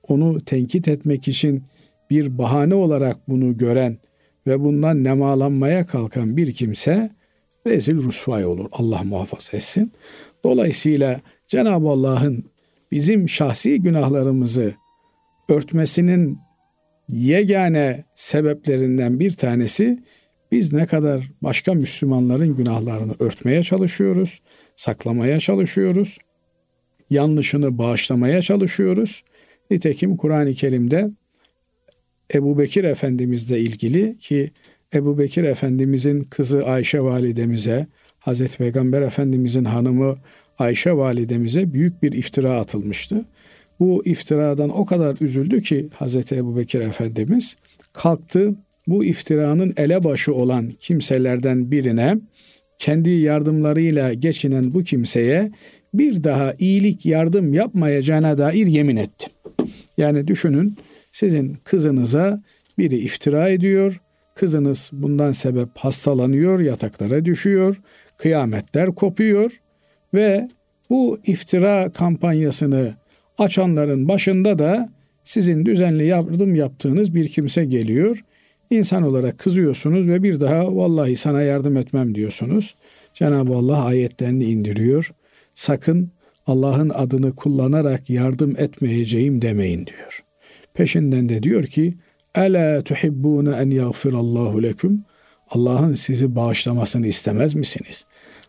onu 0.02 0.40
tenkit 0.40 0.88
etmek 0.88 1.28
için 1.28 1.62
bir 2.14 2.38
bahane 2.38 2.74
olarak 2.74 3.29
bunu 3.29 3.57
gören 3.57 3.98
ve 4.46 4.61
bundan 4.61 5.05
nemalanmaya 5.05 5.87
kalkan 5.87 6.37
bir 6.37 6.53
kimse 6.53 7.11
rezil 7.66 7.96
rusvay 7.96 8.44
olur. 8.44 8.66
Allah 8.72 9.03
muhafaza 9.05 9.57
etsin. 9.57 9.92
Dolayısıyla 10.44 11.20
Cenab-ı 11.48 11.88
Allah'ın 11.88 12.44
bizim 12.92 13.29
şahsi 13.29 13.83
günahlarımızı 13.83 14.74
örtmesinin 15.48 16.38
yegane 17.09 18.05
sebeplerinden 18.14 19.20
bir 19.20 19.33
tanesi 19.33 20.03
biz 20.53 20.72
ne 20.72 20.87
kadar 20.87 21.31
başka 21.42 21.74
Müslümanların 21.74 22.57
günahlarını 22.57 23.14
örtmeye 23.18 23.62
çalışıyoruz, 23.62 24.40
saklamaya 24.77 25.40
çalışıyoruz, 25.40 26.18
yanlışını 27.11 27.79
bağışlamaya 27.79 28.42
çalışıyoruz. 28.42 29.24
Nitekim 29.70 30.16
Kur'an-ı 30.16 30.55
Kerim'de 30.55 31.11
Ebu 32.34 32.58
Bekir 32.58 32.84
Efendimizle 32.84 33.60
ilgili 33.60 34.18
ki 34.18 34.50
Ebu 34.94 35.18
Bekir 35.18 35.44
Efendimizin 35.44 36.24
kızı 36.24 36.66
Ayşe 36.66 37.00
validemize, 37.00 37.87
Hazreti 38.18 38.58
Peygamber 38.58 39.02
Efendimizin 39.02 39.64
hanımı 39.64 40.16
Ayşe 40.58 40.92
validemize 40.92 41.72
büyük 41.72 42.02
bir 42.02 42.12
iftira 42.12 42.50
atılmıştı. 42.50 43.24
Bu 43.80 44.06
iftiradan 44.06 44.78
o 44.78 44.87
kadar 44.87 45.16
üzüldü 45.20 45.62
ki 45.62 45.88
Hazreti 45.94 46.34
Ebu 46.34 46.56
Bekir 46.56 46.80
Efendimiz 46.80 47.56
kalktı 47.92 48.54
bu 48.87 49.04
iftiranın 49.04 49.74
elebaşı 49.76 50.34
olan 50.34 50.70
kimselerden 50.80 51.70
birine 51.70 52.16
kendi 52.78 53.10
yardımlarıyla 53.10 54.14
geçinen 54.14 54.74
bu 54.74 54.82
kimseye 54.82 55.50
bir 55.94 56.24
daha 56.24 56.54
iyilik 56.58 57.06
yardım 57.06 57.54
yapmayacağına 57.54 58.38
dair 58.38 58.66
yemin 58.66 58.96
etti. 58.96 59.26
Yani 59.96 60.28
düşünün 60.28 60.76
sizin 61.14 61.57
kızınıza 61.64 62.42
biri 62.79 62.96
iftira 62.98 63.48
ediyor, 63.48 64.00
kızınız 64.35 64.90
bundan 64.92 65.33
sebep 65.33 65.68
hastalanıyor, 65.77 66.61
yataklara 66.61 67.24
düşüyor, 67.24 67.81
kıyametler 68.16 68.94
kopuyor 68.94 69.61
ve 70.14 70.48
bu 70.90 71.18
iftira 71.24 71.92
kampanyasını 71.92 72.94
açanların 73.38 74.09
başında 74.09 74.59
da 74.59 74.88
sizin 75.24 75.66
düzenli 75.66 76.07
yardım 76.07 76.55
yaptığınız 76.55 77.14
bir 77.14 77.29
kimse 77.29 77.64
geliyor. 77.64 78.24
İnsan 78.70 79.03
olarak 79.03 79.38
kızıyorsunuz 79.38 80.09
ve 80.09 80.22
bir 80.22 80.40
daha 80.40 80.77
vallahi 80.77 81.16
sana 81.16 81.42
yardım 81.42 81.77
etmem 81.77 82.14
diyorsunuz. 82.14 82.74
Cenab-ı 83.14 83.57
Allah 83.57 83.85
ayetlerini 83.85 84.44
indiriyor. 84.44 85.12
Sakın 85.55 86.11
Allah'ın 86.46 86.90
adını 86.94 87.35
kullanarak 87.35 88.11
yardım 88.11 88.57
etmeyeceğim 88.59 89.42
demeyin 89.42 89.87
diyor. 89.87 90.23
Peşinden 90.74 91.28
de 91.28 91.42
diyor 91.42 91.64
ki 91.64 91.94
Ela 92.34 92.82
tuhibbune 92.82 93.56
en 93.56 93.70
yagfirallahu 93.70 94.62
leküm 94.62 95.04
Allah'ın 95.50 95.94
sizi 95.94 96.37
bağışlamasını 96.37 97.06
istemez 97.06 97.54
misiniz? 97.54 98.06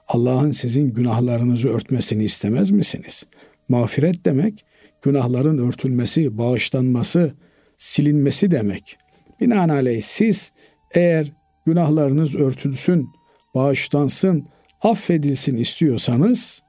Allah'ın 0.08 0.52
sizin 0.52 0.94
günahlarınızı 0.94 1.70
örtmesini 1.70 2.24
istemez 2.24 2.72
misiniz? 2.72 3.26
Mağfiret 3.70 4.26
demek 4.26 4.66
günahların 5.02 5.58
örtülmesi, 5.58 6.38
bağışlanması, 6.38 7.34
silinmesi 7.78 8.52
demek. 8.52 8.98
Binaenaleyh 9.42 10.02
siz 10.02 10.52
eğer 10.94 11.32
günahlarınız 11.66 12.36
örtülsün, 12.36 13.10
bağışlansın, 13.56 14.48
affedilsin 14.82 15.58
istiyorsanız 15.58 16.62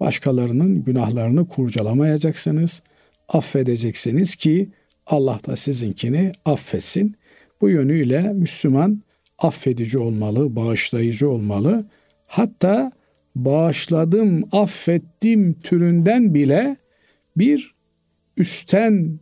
başkalarının 0.00 0.84
günahlarını 0.84 1.48
kurcalamayacaksınız. 1.48 2.82
Affedeceksiniz 3.28 4.34
ki 4.34 4.70
Allah 5.06 5.40
da 5.46 5.56
sizinkini 5.56 6.32
affetsin. 6.44 7.16
Bu 7.60 7.68
yönüyle 7.68 8.32
Müslüman 8.32 9.02
affedici 9.38 9.98
olmalı, 9.98 10.56
bağışlayıcı 10.56 11.30
olmalı. 11.30 11.86
Hatta 12.28 12.92
bağışladım, 13.36 14.44
affettim 14.52 15.60
türünden 15.60 16.34
bile 16.34 16.76
bir 17.36 17.74
üstten 18.36 19.18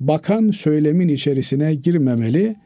bakan 0.00 0.50
söylemin 0.50 1.08
içerisine 1.08 1.74
girmemeli. 1.74 2.56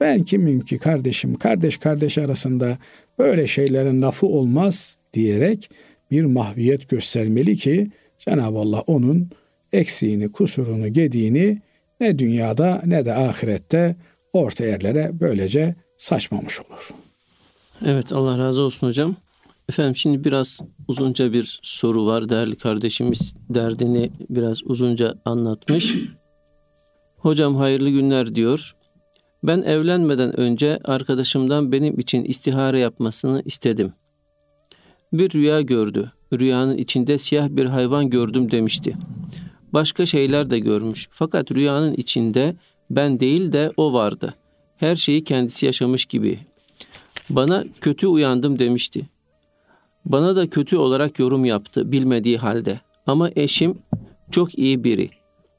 Ben 0.00 0.24
kimim 0.24 0.60
ki 0.60 0.78
kardeşim, 0.78 1.34
kardeş 1.34 1.76
kardeş 1.76 2.18
arasında 2.18 2.78
böyle 3.18 3.46
şeylerin 3.46 4.02
lafı 4.02 4.26
olmaz 4.26 4.98
diyerek 5.14 5.70
bir 6.10 6.24
mahviyet 6.24 6.88
göstermeli 6.88 7.56
ki 7.56 7.90
Cenab-ı 8.18 8.58
Allah 8.58 8.80
onun 8.80 9.30
eksiğini, 9.72 10.32
kusurunu, 10.32 10.92
gediğini 10.92 11.62
ne 12.00 12.18
dünyada 12.18 12.82
ne 12.86 13.04
de 13.04 13.14
ahirette 13.14 13.96
orta 14.32 14.64
yerlere 14.64 15.10
böylece 15.20 15.74
saçmamış 15.98 16.60
olur. 16.60 16.90
Evet 17.84 18.12
Allah 18.12 18.38
razı 18.38 18.62
olsun 18.62 18.86
hocam. 18.86 19.16
Efendim 19.68 19.96
şimdi 19.96 20.24
biraz 20.24 20.60
uzunca 20.88 21.32
bir 21.32 21.60
soru 21.62 22.06
var. 22.06 22.28
Değerli 22.28 22.56
kardeşimiz 22.56 23.34
derdini 23.50 24.10
biraz 24.30 24.62
uzunca 24.64 25.14
anlatmış. 25.24 25.94
Hocam 27.16 27.56
hayırlı 27.56 27.90
günler 27.90 28.34
diyor. 28.34 28.74
Ben 29.42 29.62
evlenmeden 29.62 30.40
önce 30.40 30.78
arkadaşımdan 30.84 31.72
benim 31.72 31.98
için 31.98 32.24
istihare 32.24 32.78
yapmasını 32.78 33.42
istedim. 33.44 33.92
Bir 35.12 35.30
rüya 35.30 35.60
gördü. 35.60 36.12
Rüyanın 36.32 36.76
içinde 36.76 37.18
siyah 37.18 37.48
bir 37.48 37.64
hayvan 37.66 38.10
gördüm 38.10 38.50
demişti. 38.50 38.96
Başka 39.72 40.06
şeyler 40.06 40.50
de 40.50 40.58
görmüş. 40.58 41.08
Fakat 41.10 41.52
rüyanın 41.52 41.94
içinde 41.94 42.56
ben 42.90 43.20
değil 43.20 43.52
de 43.52 43.72
o 43.76 43.92
vardı. 43.92 44.34
Her 44.76 44.96
şeyi 44.96 45.24
kendisi 45.24 45.66
yaşamış 45.66 46.04
gibi. 46.04 46.38
Bana 47.30 47.64
kötü 47.80 48.06
uyandım 48.06 48.58
demişti. 48.58 49.08
Bana 50.04 50.36
da 50.36 50.50
kötü 50.50 50.76
olarak 50.76 51.18
yorum 51.18 51.44
yaptı 51.44 51.92
bilmediği 51.92 52.38
halde. 52.38 52.80
Ama 53.06 53.30
eşim 53.36 53.78
çok 54.30 54.58
iyi 54.58 54.84
biri. 54.84 55.10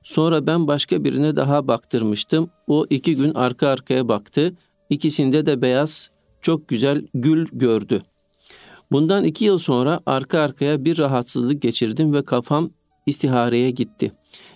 Sonra 0.04 0.48
ben 0.48 0.68
başka 0.68 1.04
birine 1.04 1.36
daha 1.36 1.68
baktırmıştım. 1.68 2.50
O 2.68 2.86
iki 2.90 3.16
gün 3.16 3.34
arka 3.34 3.68
arkaya 3.68 4.08
baktı. 4.08 4.54
İkisinde 4.90 5.46
de 5.46 5.62
beyaz, 5.62 6.10
çok 6.42 6.68
güzel 6.68 7.08
gül 7.14 7.48
gördü. 7.54 8.04
Bundan 8.92 9.24
iki 9.24 9.46
yıl 9.46 9.58
sonra 9.58 10.00
arka 10.06 10.40
arkaya 10.40 10.86
bir 10.86 10.98
rahatsızlık 10.98 11.62
geçirdim 11.62 12.14
ve 12.14 12.24
kafam 12.24 12.70
istihareye 13.10 13.72
gitti. 13.72 14.12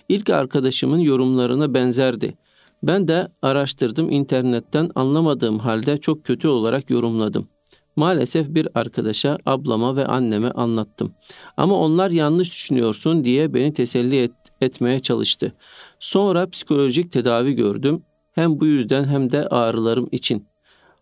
İlk 0.08 0.30
arkadaşımın 0.30 0.98
yorumlarına 0.98 1.74
benzerdi. 1.74 2.34
Ben 2.82 3.08
de 3.08 3.28
araştırdım 3.42 4.10
internetten 4.10 4.90
anlamadığım 4.94 5.58
halde 5.58 5.96
çok 5.96 6.24
kötü 6.24 6.48
olarak 6.48 6.90
yorumladım. 6.90 7.48
Maalesef 7.96 8.48
bir 8.48 8.68
arkadaşa, 8.74 9.38
ablama 9.46 9.96
ve 9.96 10.06
anneme 10.06 10.50
anlattım. 10.50 11.12
Ama 11.56 11.78
onlar 11.78 12.10
yanlış 12.10 12.50
düşünüyorsun 12.50 13.24
diye 13.24 13.54
beni 13.54 13.72
teselli 13.72 14.22
et, 14.22 14.32
etmeye 14.60 15.00
çalıştı. 15.00 15.52
Sonra 15.98 16.50
psikolojik 16.50 17.12
tedavi 17.12 17.54
gördüm. 17.54 18.02
Hem 18.32 18.60
bu 18.60 18.66
yüzden 18.66 19.04
hem 19.04 19.32
de 19.32 19.48
ağrılarım 19.48 20.08
için. 20.12 20.46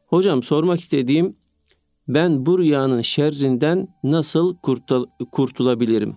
Hocam 0.07 0.43
sormak 0.43 0.81
istediğim 0.81 1.37
ben 2.09 2.47
bu 2.47 2.59
rüyanın 2.59 3.03
şerrinden 3.03 3.88
nasıl 4.05 4.57
kurtul 4.57 5.07
kurtulabilirim? 5.33 6.17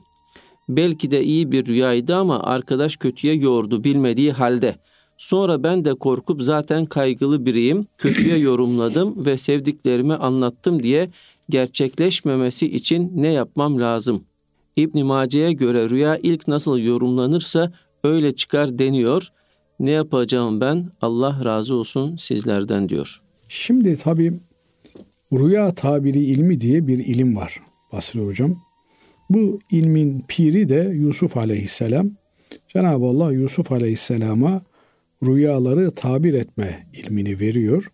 Belki 0.70 1.12
de 1.12 1.24
iyi 1.24 1.52
bir 1.52 1.66
rüyaydı 1.66 2.16
ama 2.16 2.44
arkadaş 2.44 2.98
kötüye 2.98 3.34
yordu 3.34 3.84
bilmediği 3.84 4.32
halde. 4.32 4.76
Sonra 5.18 5.64
ben 5.64 5.86
de 5.86 5.94
korkup 5.94 6.44
zaten 6.44 6.86
kaygılı 6.86 7.46
biriyim, 7.46 7.88
kötüye 7.98 8.38
yorumladım 8.38 9.26
ve 9.26 9.38
sevdiklerimi 9.38 10.14
anlattım 10.14 10.84
diye 10.84 11.10
gerçekleşmemesi 11.50 12.66
için 12.66 13.12
ne 13.16 13.32
yapmam 13.32 13.80
lazım? 13.80 14.24
İbn 14.76 15.06
Mace'ye 15.06 15.54
göre 15.54 15.90
rüya 15.90 16.18
ilk 16.24 16.48
nasıl 16.48 16.78
yorumlanırsa 16.78 17.72
öyle 18.04 18.36
çıkar 18.36 18.80
deniyor. 18.80 19.30
Ne 19.80 19.92
yapacağım 19.92 20.62
ben? 20.62 20.92
Allah 21.02 21.46
razı 21.46 21.76
olsun 21.76 22.16
sizlerden 22.16 22.90
diyor. 22.90 23.22
Şimdi 23.48 23.98
tabii 23.98 24.40
rüya 25.34 25.74
tabiri 25.74 26.20
ilmi 26.20 26.60
diye 26.60 26.88
bir 26.88 26.98
ilim 26.98 27.36
var 27.36 27.62
Basri 27.94 28.26
Hocam. 28.26 28.65
Bu 29.30 29.60
ilmin 29.72 30.26
piri 30.28 30.70
de 30.70 30.92
Yusuf 30.96 31.38
Aleyhisselam. 31.38 32.12
Cenab-ı 32.68 33.06
Allah 33.06 33.32
Yusuf 33.32 33.72
Aleyhisselam'a 33.72 34.62
rüyaları 35.24 35.92
tabir 35.92 36.34
etme 36.34 36.88
ilmini 36.94 37.40
veriyor 37.40 37.92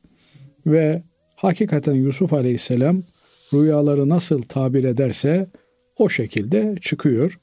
ve 0.66 1.02
hakikaten 1.36 1.94
Yusuf 1.94 2.34
Aleyhisselam 2.34 3.04
rüyaları 3.54 4.10
nasıl 4.10 4.42
tabir 4.42 4.84
ederse 4.84 5.48
o 5.98 6.10
şekilde 6.10 6.76
çıkıyor. 6.82 7.40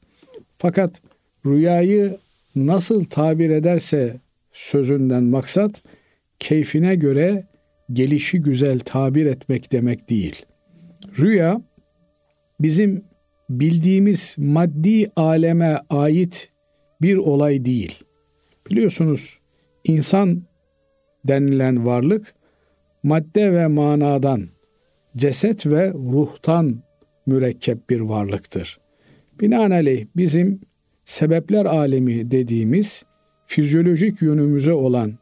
Fakat 0.57 1.03
rüyayı 1.47 2.19
nasıl 2.57 3.05
tabir 3.05 3.51
ederse 3.51 4.21
sözünden 4.53 5.23
maksat 5.23 5.83
keyfine 6.39 6.95
göre 6.95 7.45
gelişi 7.93 8.41
güzel 8.41 8.81
tabir 8.81 9.27
etmek 9.27 9.73
demek 9.73 10.11
değil. 10.11 10.47
Rüya 11.19 11.63
bizim 12.61 13.05
bildiğimiz 13.51 14.35
maddi 14.39 15.11
aleme 15.17 15.81
ait 15.91 16.51
bir 17.03 17.17
olay 17.17 17.65
değil. 17.65 18.05
Biliyorsunuz 18.71 19.39
insan 19.85 20.43
denilen 21.25 21.87
varlık 21.87 22.35
madde 23.03 23.53
ve 23.53 23.67
manadan, 23.67 24.49
ceset 25.17 25.67
ve 25.67 25.93
ruhtan 25.93 26.83
mürekkep 27.27 27.91
bir 27.91 28.01
varlıktır. 28.01 28.79
Binaenaleyh 29.41 30.07
bizim 30.17 30.61
sebepler 31.05 31.65
alemi 31.65 32.31
dediğimiz 32.31 33.05
fizyolojik 33.47 34.23
yönümüze 34.23 34.73
olan 34.73 35.19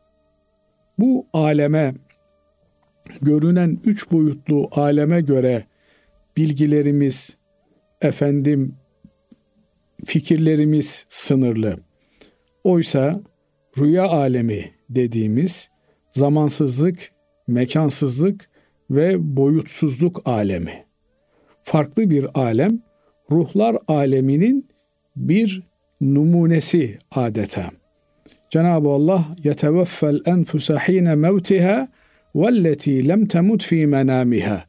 bu 0.99 1.27
aleme 1.33 1.95
görünen 3.22 3.79
üç 3.85 4.12
boyutlu 4.12 4.68
aleme 4.72 5.20
göre 5.20 5.64
bilgilerimiz, 6.37 7.37
efendim 8.03 8.74
fikirlerimiz 10.05 11.07
sınırlı. 11.09 11.76
Oysa 12.64 13.20
rüya 13.78 14.05
alemi 14.05 14.70
dediğimiz 14.90 15.70
zamansızlık, 16.12 17.11
mekansızlık 17.47 18.49
ve 18.90 19.36
boyutsuzluk 19.36 20.22
alemi. 20.24 20.84
Farklı 21.62 22.11
bir 22.11 22.26
alem, 22.34 22.82
ruhlar 23.30 23.76
aleminin 23.88 24.68
bir 25.16 25.62
numunesi 26.01 26.99
adeta. 27.11 27.70
Cenab-ı 28.51 28.88
Allah 28.88 29.24
yeteveffel 29.44 30.20
enfuse 30.26 30.74
hine 30.74 31.14
mevtiha 31.14 31.88
velleti 32.34 33.09
lem 33.09 33.26
temut 33.26 33.64
fi 33.64 33.86
menamiha. 33.86 34.64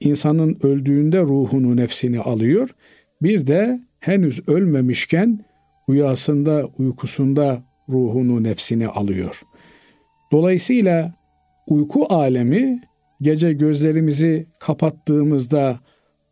İnsanın 0.00 0.58
öldüğünde 0.62 1.20
ruhunu, 1.20 1.76
nefsini 1.76 2.20
alıyor. 2.20 2.74
Bir 3.22 3.46
de 3.46 3.80
henüz 4.00 4.48
ölmemişken 4.48 5.44
uyasında, 5.88 6.64
uykusunda 6.78 7.62
ruhunu, 7.88 8.42
nefsini 8.42 8.88
alıyor. 8.88 9.42
Dolayısıyla 10.32 11.14
uyku 11.66 12.06
alemi 12.14 12.80
gece 13.20 13.52
gözlerimizi 13.52 14.46
kapattığımızda 14.60 15.80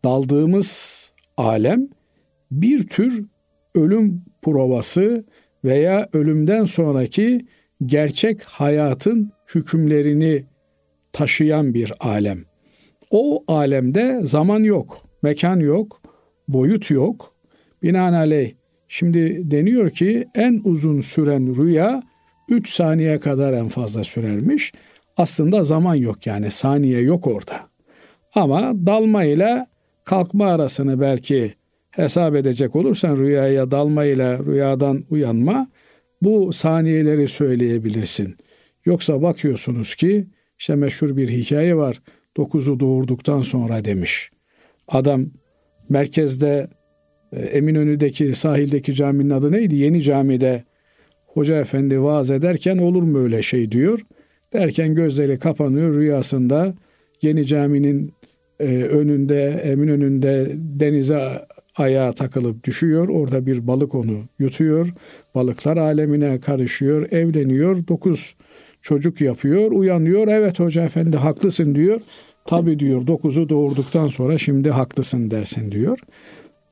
daldığımız 0.05 1.12
alem 1.37 1.89
bir 2.51 2.87
tür 2.87 3.25
ölüm 3.75 4.23
provası 4.43 5.25
veya 5.64 6.09
ölümden 6.12 6.64
sonraki 6.64 7.47
gerçek 7.87 8.43
hayatın 8.43 9.33
hükümlerini 9.55 10.45
taşıyan 11.12 11.75
bir 11.75 11.93
alem. 12.01 12.39
O 13.11 13.44
alemde 13.48 14.20
zaman 14.22 14.62
yok, 14.62 15.02
mekan 15.22 15.61
yok, 15.61 16.00
boyut 16.48 16.90
yok. 16.90 17.34
Binaenaleyh 17.82 18.52
şimdi 18.88 19.50
deniyor 19.50 19.90
ki 19.90 20.28
en 20.34 20.61
uzun 20.64 21.00
süren 21.00 21.57
rüya 21.57 22.02
3 22.48 22.68
saniye 22.70 23.20
kadar 23.20 23.52
en 23.52 23.68
fazla 23.68 24.04
sürermiş. 24.04 24.72
Aslında 25.16 25.64
zaman 25.64 25.94
yok 25.94 26.26
yani 26.26 26.50
saniye 26.50 27.00
yok 27.00 27.26
orada. 27.26 27.61
Ama 28.34 28.72
dalma 28.86 29.24
ile 29.24 29.66
kalkma 30.04 30.46
arasını 30.46 31.00
belki 31.00 31.54
hesap 31.90 32.34
edecek 32.34 32.76
olursan 32.76 33.16
rüyaya 33.18 33.70
dalma 33.70 34.04
ile 34.04 34.38
rüyadan 34.38 35.04
uyanma 35.11 35.68
bu 36.22 36.52
saniyeleri 36.52 37.28
söyleyebilirsin. 37.28 38.36
Yoksa 38.84 39.22
bakıyorsunuz 39.22 39.94
ki 39.94 40.26
işte 40.59 40.74
meşhur 40.74 41.16
bir 41.16 41.28
hikaye 41.28 41.76
var. 41.76 42.02
Dokuzu 42.37 42.80
doğurduktan 42.80 43.43
sonra 43.43 43.84
demiş. 43.84 44.30
Adam 44.89 45.26
merkezde 45.89 46.68
e, 47.32 47.41
Eminönü'deki 47.41 48.34
sahildeki 48.34 48.95
caminin 48.95 49.30
adı 49.30 49.53
neydi? 49.53 49.76
Yeni 49.76 50.03
camide 50.03 50.64
hoca 51.26 51.61
efendi 51.61 52.03
vaaz 52.03 52.30
ederken 52.30 52.78
olur 52.78 53.03
mu 53.03 53.18
öyle 53.18 53.43
şey 53.43 53.72
diyor. 53.72 54.01
Derken 54.53 54.95
gözleri 54.95 55.39
kapanıyor 55.39 55.95
rüyasında 55.95 56.74
yeni 57.22 57.47
caminin 57.47 58.12
e, 58.61 58.64
önünde 58.82 59.43
Eminönü'nde 59.64 60.51
denize 60.55 61.47
ayağa 61.76 62.12
takılıp 62.12 62.64
düşüyor. 62.64 63.09
Orada 63.09 63.47
bir 63.47 63.66
balık 63.66 63.95
onu 63.95 64.18
yutuyor. 64.39 64.93
Balıklar 65.34 65.76
alemine 65.76 66.41
karışıyor, 66.41 67.12
evleniyor. 67.12 67.87
Dokuz 67.89 68.34
çocuk 68.87 69.20
yapıyor, 69.20 69.72
uyanıyor. 69.72 70.28
Evet 70.28 70.61
hoca 70.61 70.84
efendi 70.84 71.16
haklısın 71.16 71.74
diyor. 71.74 72.01
Tabi 72.45 72.78
diyor 72.78 73.07
dokuzu 73.07 73.49
doğurduktan 73.49 74.09
sonra 74.09 74.39
şimdi 74.39 74.70
haklısın 74.70 75.30
dersin 75.30 75.72
diyor. 75.72 75.99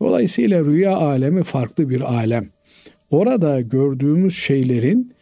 Dolayısıyla 0.00 0.64
rüya 0.64 0.96
alemi 0.96 1.42
farklı 1.42 1.90
bir 1.90 2.00
alem. 2.00 2.48
Orada 3.10 3.60
gördüğümüz 3.60 4.36
şeylerin 4.36 5.12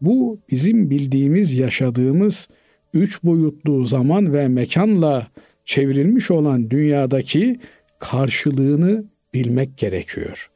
bu 0.00 0.38
bizim 0.50 0.90
bildiğimiz, 0.90 1.54
yaşadığımız 1.54 2.48
üç 2.94 3.24
boyutlu 3.24 3.86
zaman 3.86 4.32
ve 4.32 4.48
mekanla 4.48 5.26
çevrilmiş 5.64 6.30
olan 6.30 6.70
dünyadaki 6.70 7.60
karşılığını 7.98 9.04
bilmek 9.34 9.76
gerekiyor. 9.76 10.50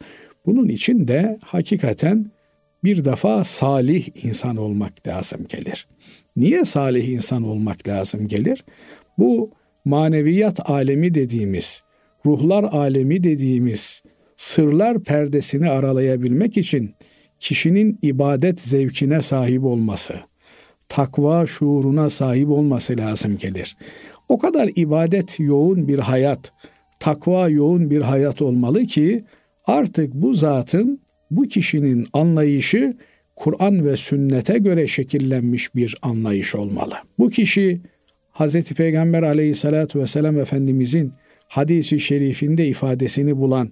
Bunun 0.47 0.69
için 0.69 1.09
de 1.09 1.39
hakikaten 1.45 2.31
bir 2.85 3.05
defa 3.05 3.45
salih 3.45 4.09
insan 4.23 4.57
olmak 4.57 5.07
lazım 5.07 5.47
gelir. 5.49 5.87
Niye 6.37 6.65
salih 6.65 7.09
insan 7.09 7.43
olmak 7.43 7.89
lazım 7.89 8.29
gelir? 8.29 8.65
Bu 9.19 9.51
maneviyat 9.85 10.71
alemi 10.71 11.15
dediğimiz, 11.15 11.83
ruhlar 12.27 12.65
alemi 12.65 13.25
dediğimiz 13.25 14.03
sırlar 14.37 15.03
perdesini 15.03 15.71
aralayabilmek 15.71 16.57
için 16.57 16.95
kişinin 17.41 17.99
ibadet 18.03 18.61
zevkine 18.61 19.23
sahip 19.23 19.65
olması, 19.65 20.15
takva 20.89 21.47
şuuruna 21.47 22.11
sahip 22.11 22.49
olması 22.49 22.97
lazım 22.97 23.39
gelir. 23.39 23.77
O 24.29 24.39
kadar 24.39 24.71
ibadet 24.77 25.41
yoğun 25.41 25.89
bir 25.89 25.99
hayat, 25.99 26.53
takva 27.01 27.49
yoğun 27.49 27.91
bir 27.91 28.01
hayat 28.01 28.43
olmalı 28.43 28.87
ki 28.87 29.25
artık 29.67 30.15
bu 30.15 30.35
zatın, 30.35 31.01
bu 31.37 31.43
kişinin 31.43 32.07
anlayışı 32.13 32.97
Kur'an 33.37 33.85
ve 33.85 33.97
sünnete 33.97 34.59
göre 34.59 34.87
şekillenmiş 34.87 35.75
bir 35.75 35.97
anlayış 36.03 36.55
olmalı. 36.55 36.95
Bu 37.19 37.31
kişi 37.31 37.81
Hz. 38.33 38.63
Peygamber 38.63 39.23
aleyhissalatü 39.23 39.99
vesselam 39.99 40.39
Efendimizin 40.39 41.13
hadisi 41.49 42.01
şerifinde 42.01 42.67
ifadesini 42.67 43.37
bulan 43.37 43.71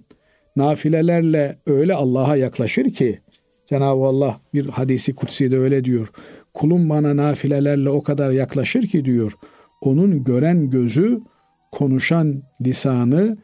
nafilelerle 0.55 1.57
öyle 1.67 1.93
Allah'a 1.93 2.35
yaklaşır 2.35 2.93
ki 2.93 3.19
Cenab-ı 3.65 4.05
Allah 4.05 4.41
bir 4.53 4.65
hadisi 4.65 5.15
kutsi 5.15 5.51
de 5.51 5.57
öyle 5.57 5.83
diyor. 5.85 6.07
Kulum 6.53 6.89
bana 6.89 7.17
nafilelerle 7.17 7.89
o 7.89 8.01
kadar 8.01 8.31
yaklaşır 8.31 8.87
ki 8.87 9.05
diyor. 9.05 9.33
Onun 9.81 10.23
gören 10.23 10.69
gözü, 10.69 11.19
konuşan 11.71 12.43
lisanı, 12.65 13.37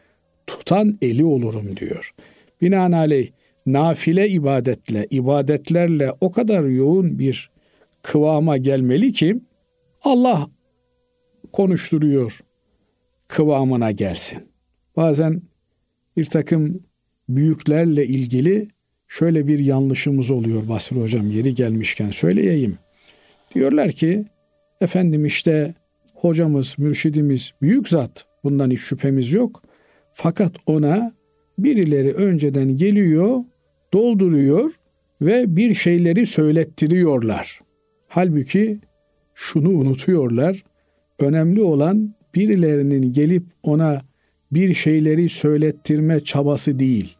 tutan 0.47 0.97
eli 1.01 1.25
olurum 1.25 1.77
diyor. 1.77 2.13
Binaenaleyh 2.61 3.29
nafile 3.67 4.29
ibadetle, 4.29 5.07
ibadetlerle 5.09 6.13
o 6.21 6.31
kadar 6.31 6.63
yoğun 6.63 7.19
bir 7.19 7.49
kıvama 8.01 8.57
gelmeli 8.57 9.13
ki 9.13 9.39
Allah 10.03 10.49
konuşturuyor 11.53 12.39
kıvamına 13.27 13.91
gelsin. 13.91 14.39
Bazen 14.95 15.41
bir 16.17 16.25
takım 16.25 16.83
büyüklerle 17.29 18.05
ilgili 18.05 18.67
şöyle 19.07 19.47
bir 19.47 19.59
yanlışımız 19.59 20.31
oluyor 20.31 20.69
Basri 20.69 21.01
Hocam 21.01 21.31
yeri 21.31 21.55
gelmişken 21.55 22.11
söyleyeyim. 22.11 22.77
Diyorlar 23.55 23.91
ki 23.91 24.25
efendim 24.81 25.25
işte 25.25 25.73
hocamız, 26.15 26.75
mürşidimiz 26.77 27.51
büyük 27.61 27.87
zat 27.89 28.25
bundan 28.43 28.71
hiç 28.71 28.79
şüphemiz 28.79 29.33
yok. 29.33 29.63
Fakat 30.11 30.51
ona 30.65 31.11
birileri 31.59 32.13
önceden 32.13 32.77
geliyor, 32.77 33.43
dolduruyor 33.93 34.71
ve 35.21 35.55
bir 35.55 35.73
şeyleri 35.73 36.25
söylettiriyorlar. 36.25 37.59
Halbuki 38.07 38.79
şunu 39.35 39.69
unutuyorlar. 39.69 40.63
Önemli 41.19 41.61
olan 41.61 42.15
birilerinin 42.35 43.13
gelip 43.13 43.43
ona 43.63 44.01
bir 44.51 44.73
şeyleri 44.73 45.29
söylettirme 45.29 46.19
çabası 46.19 46.79
değil. 46.79 47.17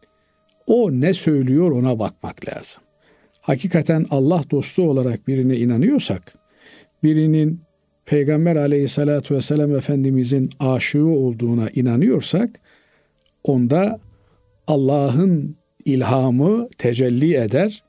O 0.66 0.90
ne 0.92 1.14
söylüyor 1.14 1.70
ona 1.70 1.98
bakmak 1.98 2.48
lazım. 2.48 2.82
Hakikaten 3.40 4.06
Allah 4.10 4.42
dostu 4.50 4.90
olarak 4.90 5.28
birine 5.28 5.56
inanıyorsak, 5.56 6.34
birinin 7.02 7.60
Peygamber 8.06 8.56
aleyhissalatü 8.56 9.34
vesselam 9.34 9.74
Efendimizin 9.74 10.48
aşığı 10.60 11.06
olduğuna 11.06 11.70
inanıyorsak, 11.70 12.50
onda 13.44 14.00
Allah'ın 14.66 15.56
ilhamı 15.88 16.68
tecelli 16.78 17.34
eder, 17.34 17.82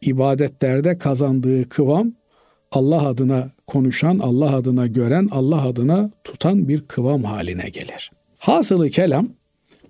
ibadetlerde 0.00 0.98
kazandığı 0.98 1.68
kıvam 1.68 2.12
Allah 2.72 3.06
adına 3.06 3.50
konuşan, 3.66 4.18
Allah 4.18 4.56
adına 4.56 4.86
gören, 4.86 5.28
Allah 5.30 5.62
adına 5.62 6.10
tutan 6.24 6.68
bir 6.68 6.80
kıvam 6.80 7.22
haline 7.22 7.68
gelir. 7.68 8.10
Hasılı 8.38 8.90
kelam 8.90 9.28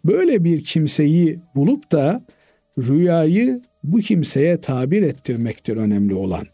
böyle 0.04 0.44
bir 0.44 0.62
kimseyi 0.62 1.38
bulup 1.54 1.92
da 1.92 2.22
rüyayı 2.78 3.62
bu 3.84 3.98
kimseye 3.98 4.60
tabir 4.60 5.02
ettirmektir 5.02 5.76
önemli 5.76 6.14
olan. 6.14 6.46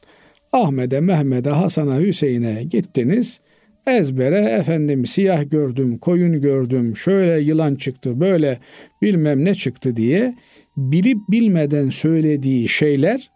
Ahmet'e, 0.53 1.01
Mehmet'e, 1.01 1.51
Hasan'a, 1.51 2.01
Hüseyin'e 2.01 2.65
gittiniz. 2.65 3.41
Ezbere 3.87 4.41
efendim 4.41 5.07
siyah 5.07 5.51
gördüm, 5.51 5.99
koyun 5.99 6.41
gördüm, 6.41 6.97
şöyle 6.97 7.41
yılan 7.41 7.75
çıktı, 7.75 8.21
böyle 8.21 8.59
bilmem 9.03 9.45
ne 9.45 9.55
çıktı 9.55 9.97
diye 9.97 10.35
bilip 10.77 11.19
bilmeden 11.29 11.91
söylediği 11.91 12.69
şeyler 12.69 13.31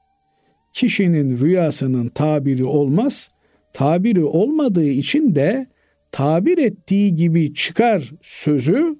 kişinin 0.72 1.38
rüyasının 1.38 2.08
tabiri 2.08 2.64
olmaz. 2.64 3.28
Tabiri 3.72 4.24
olmadığı 4.24 4.88
için 4.88 5.34
de 5.34 5.66
tabir 6.12 6.58
ettiği 6.58 7.14
gibi 7.14 7.54
çıkar 7.54 8.12
sözü 8.22 8.96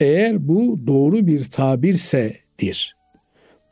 eğer 0.00 0.48
bu 0.48 0.80
doğru 0.86 1.26
bir 1.26 1.44
tabirsedir. 1.44 2.96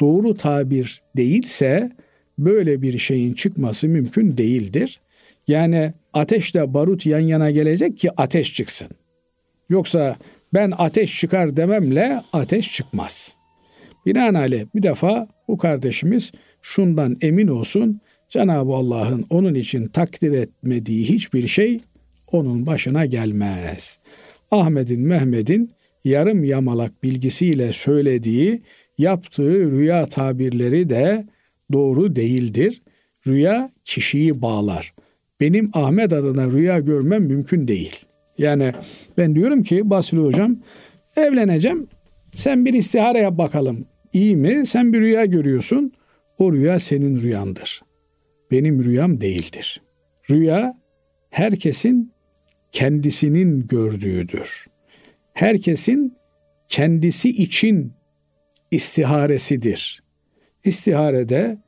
Doğru 0.00 0.34
tabir 0.34 1.02
değilse 1.16 1.90
böyle 2.38 2.82
bir 2.82 2.98
şeyin 2.98 3.32
çıkması 3.32 3.88
mümkün 3.88 4.36
değildir. 4.36 5.00
Yani 5.48 5.92
ateşle 6.12 6.74
barut 6.74 7.06
yan 7.06 7.20
yana 7.20 7.50
gelecek 7.50 7.98
ki 7.98 8.10
ateş 8.16 8.54
çıksın. 8.54 8.88
Yoksa 9.68 10.16
ben 10.54 10.72
ateş 10.78 11.20
çıkar 11.20 11.56
dememle 11.56 12.22
ateş 12.32 12.74
çıkmaz. 12.74 13.36
Binaenaleyh 14.06 14.64
bir 14.74 14.82
defa 14.82 15.28
bu 15.48 15.58
kardeşimiz 15.58 16.32
şundan 16.62 17.16
emin 17.20 17.48
olsun. 17.48 18.00
Cenab-ı 18.28 18.72
Allah'ın 18.72 19.24
onun 19.30 19.54
için 19.54 19.88
takdir 19.88 20.32
etmediği 20.32 21.04
hiçbir 21.04 21.48
şey 21.48 21.80
onun 22.32 22.66
başına 22.66 23.06
gelmez. 23.06 23.98
Ahmet'in, 24.50 25.00
Mehmet'in 25.00 25.70
yarım 26.04 26.44
yamalak 26.44 27.02
bilgisiyle 27.02 27.72
söylediği, 27.72 28.62
yaptığı 28.98 29.70
rüya 29.70 30.06
tabirleri 30.06 30.88
de 30.88 31.26
doğru 31.72 32.16
değildir. 32.16 32.82
Rüya 33.26 33.70
kişiyi 33.84 34.42
bağlar. 34.42 34.94
Benim 35.40 35.70
Ahmet 35.74 36.12
adına 36.12 36.50
rüya 36.50 36.80
görmem 36.80 37.22
mümkün 37.22 37.68
değil. 37.68 37.96
Yani 38.38 38.72
ben 39.18 39.34
diyorum 39.34 39.62
ki 39.62 39.90
Basri 39.90 40.18
hocam 40.18 40.56
evleneceğim. 41.16 41.86
Sen 42.34 42.64
bir 42.64 42.72
istihare 42.72 43.18
yap 43.18 43.38
bakalım. 43.38 43.86
İyi 44.12 44.36
mi? 44.36 44.66
Sen 44.66 44.92
bir 44.92 45.00
rüya 45.00 45.24
görüyorsun. 45.24 45.92
O 46.38 46.52
rüya 46.52 46.78
senin 46.78 47.20
rüyandır. 47.20 47.82
Benim 48.50 48.84
rüyam 48.84 49.20
değildir. 49.20 49.82
Rüya 50.30 50.74
herkesin 51.30 52.12
kendisinin 52.72 53.66
gördüğüdür. 53.66 54.66
Herkesin 55.34 56.16
kendisi 56.68 57.28
için 57.28 57.92
istiharesidir. 58.70 60.02
İstiharede 60.64 61.58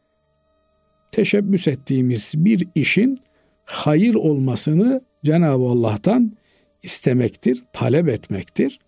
teşebbüs 1.12 1.68
ettiğimiz 1.68 2.32
bir 2.36 2.68
işin 2.74 3.18
hayır 3.64 4.14
olmasını 4.14 5.00
Cenab-ı 5.24 5.64
Allah'tan 5.64 6.32
istemektir, 6.82 7.64
talep 7.72 8.08
etmektir. 8.08 8.78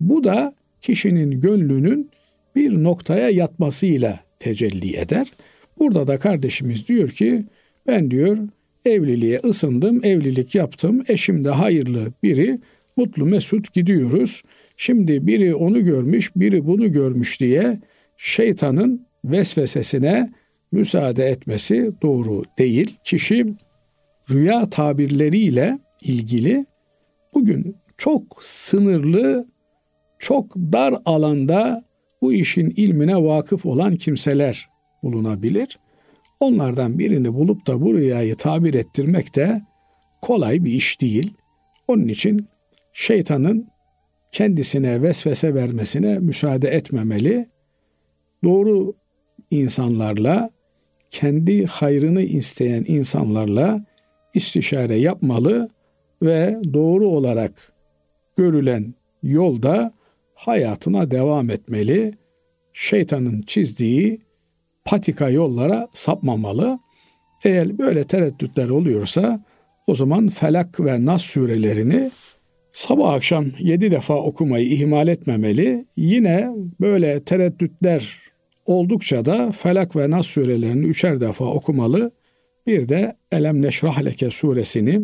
Bu 0.00 0.24
da 0.24 0.54
kişinin 0.80 1.40
gönlünün 1.40 2.10
bir 2.56 2.82
noktaya 2.82 3.30
yatmasıyla 3.30 4.20
tecelli 4.38 4.96
eder. 4.96 5.32
Burada 5.78 6.06
da 6.06 6.18
kardeşimiz 6.18 6.88
diyor 6.88 7.08
ki 7.08 7.44
ben 7.86 8.10
diyor 8.10 8.38
evliliğe 8.84 9.38
ısındım, 9.44 10.04
evlilik 10.04 10.54
yaptım, 10.54 11.04
eşim 11.08 11.44
de 11.44 11.50
hayırlı 11.50 12.12
biri, 12.22 12.58
mutlu 12.96 13.26
mesut 13.26 13.72
gidiyoruz. 13.72 14.42
Şimdi 14.76 15.26
biri 15.26 15.54
onu 15.54 15.84
görmüş, 15.84 16.36
biri 16.36 16.66
bunu 16.66 16.92
görmüş 16.92 17.40
diye 17.40 17.80
şeytanın 18.16 19.06
vesvesesine 19.24 20.30
müsaade 20.72 21.26
etmesi 21.26 21.92
doğru 22.02 22.42
değil. 22.58 22.96
Kişi 23.04 23.46
rüya 24.30 24.70
tabirleriyle 24.70 25.78
ilgili 26.02 26.66
bugün 27.34 27.76
çok 27.96 28.38
sınırlı, 28.40 29.46
çok 30.18 30.56
dar 30.56 30.94
alanda 31.04 31.84
bu 32.22 32.32
işin 32.32 32.72
ilmine 32.76 33.16
vakıf 33.16 33.66
olan 33.66 33.96
kimseler 33.96 34.68
bulunabilir. 35.02 35.78
Onlardan 36.40 36.98
birini 36.98 37.34
bulup 37.34 37.66
da 37.66 37.80
bu 37.80 37.94
rüyayı 37.94 38.36
tabir 38.36 38.74
ettirmek 38.74 39.36
de 39.36 39.62
kolay 40.22 40.64
bir 40.64 40.72
iş 40.72 41.00
değil. 41.00 41.34
Onun 41.88 42.08
için 42.08 42.46
şeytanın 42.92 43.68
kendisine 44.30 45.02
vesvese 45.02 45.54
vermesine 45.54 46.18
müsaade 46.18 46.68
etmemeli. 46.68 47.46
Doğru 48.44 48.94
insanlarla, 49.50 50.50
kendi 51.10 51.66
hayrını 51.66 52.22
isteyen 52.22 52.84
insanlarla 52.88 53.84
istişare 54.34 54.94
yapmalı 54.96 55.68
ve 56.22 56.58
doğru 56.72 57.08
olarak 57.08 57.72
görülen 58.36 58.94
yolda 59.22 59.92
hayatına 60.44 61.10
devam 61.10 61.50
etmeli. 61.50 62.14
Şeytanın 62.72 63.42
çizdiği 63.42 64.20
patika 64.84 65.28
yollara 65.28 65.88
sapmamalı. 65.94 66.78
Eğer 67.44 67.78
böyle 67.78 68.04
tereddütler 68.04 68.68
oluyorsa 68.68 69.44
o 69.86 69.94
zaman 69.94 70.28
Felak 70.28 70.80
ve 70.80 71.04
Nas 71.04 71.22
surelerini 71.22 72.10
sabah 72.70 73.12
akşam 73.12 73.46
yedi 73.58 73.90
defa 73.90 74.14
okumayı 74.14 74.66
ihmal 74.70 75.08
etmemeli. 75.08 75.84
Yine 75.96 76.48
böyle 76.80 77.24
tereddütler 77.24 78.18
oldukça 78.66 79.24
da 79.24 79.52
Felak 79.52 79.96
ve 79.96 80.10
Nas 80.10 80.26
surelerini 80.26 80.86
üçer 80.86 81.20
defa 81.20 81.44
okumalı. 81.44 82.10
Bir 82.66 82.88
de 82.88 83.16
Elem 83.32 83.62
Neşrah 83.62 84.04
Leke 84.04 84.30
suresini 84.30 85.00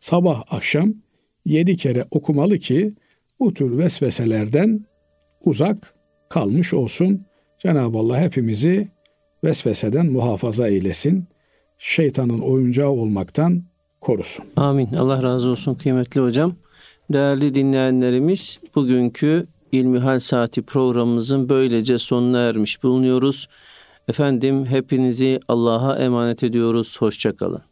sabah 0.00 0.42
akşam 0.50 0.94
yedi 1.44 1.76
kere 1.76 2.02
okumalı 2.10 2.58
ki 2.58 2.94
bu 3.40 3.54
tür 3.54 3.78
vesveselerden 3.78 4.84
uzak 5.44 5.94
kalmış 6.28 6.74
olsun. 6.74 7.24
Cenab-ı 7.58 7.98
Allah 7.98 8.20
hepimizi 8.20 8.88
vesveseden 9.44 10.06
muhafaza 10.06 10.68
eylesin. 10.68 11.24
Şeytanın 11.78 12.38
oyuncağı 12.38 12.88
olmaktan 12.88 13.62
korusun. 14.00 14.44
Amin. 14.56 14.94
Allah 14.94 15.22
razı 15.22 15.50
olsun 15.50 15.74
kıymetli 15.74 16.20
hocam. 16.20 16.54
Değerli 17.12 17.54
dinleyenlerimiz 17.54 18.60
bugünkü 18.74 19.46
İlmihal 19.72 20.20
Saati 20.20 20.62
programımızın 20.62 21.48
böylece 21.48 21.98
sonuna 21.98 22.38
ermiş 22.38 22.82
bulunuyoruz. 22.82 23.48
Efendim 24.08 24.66
hepinizi 24.66 25.40
Allah'a 25.48 25.98
emanet 25.98 26.42
ediyoruz. 26.42 26.96
Hoşçakalın. 26.98 27.69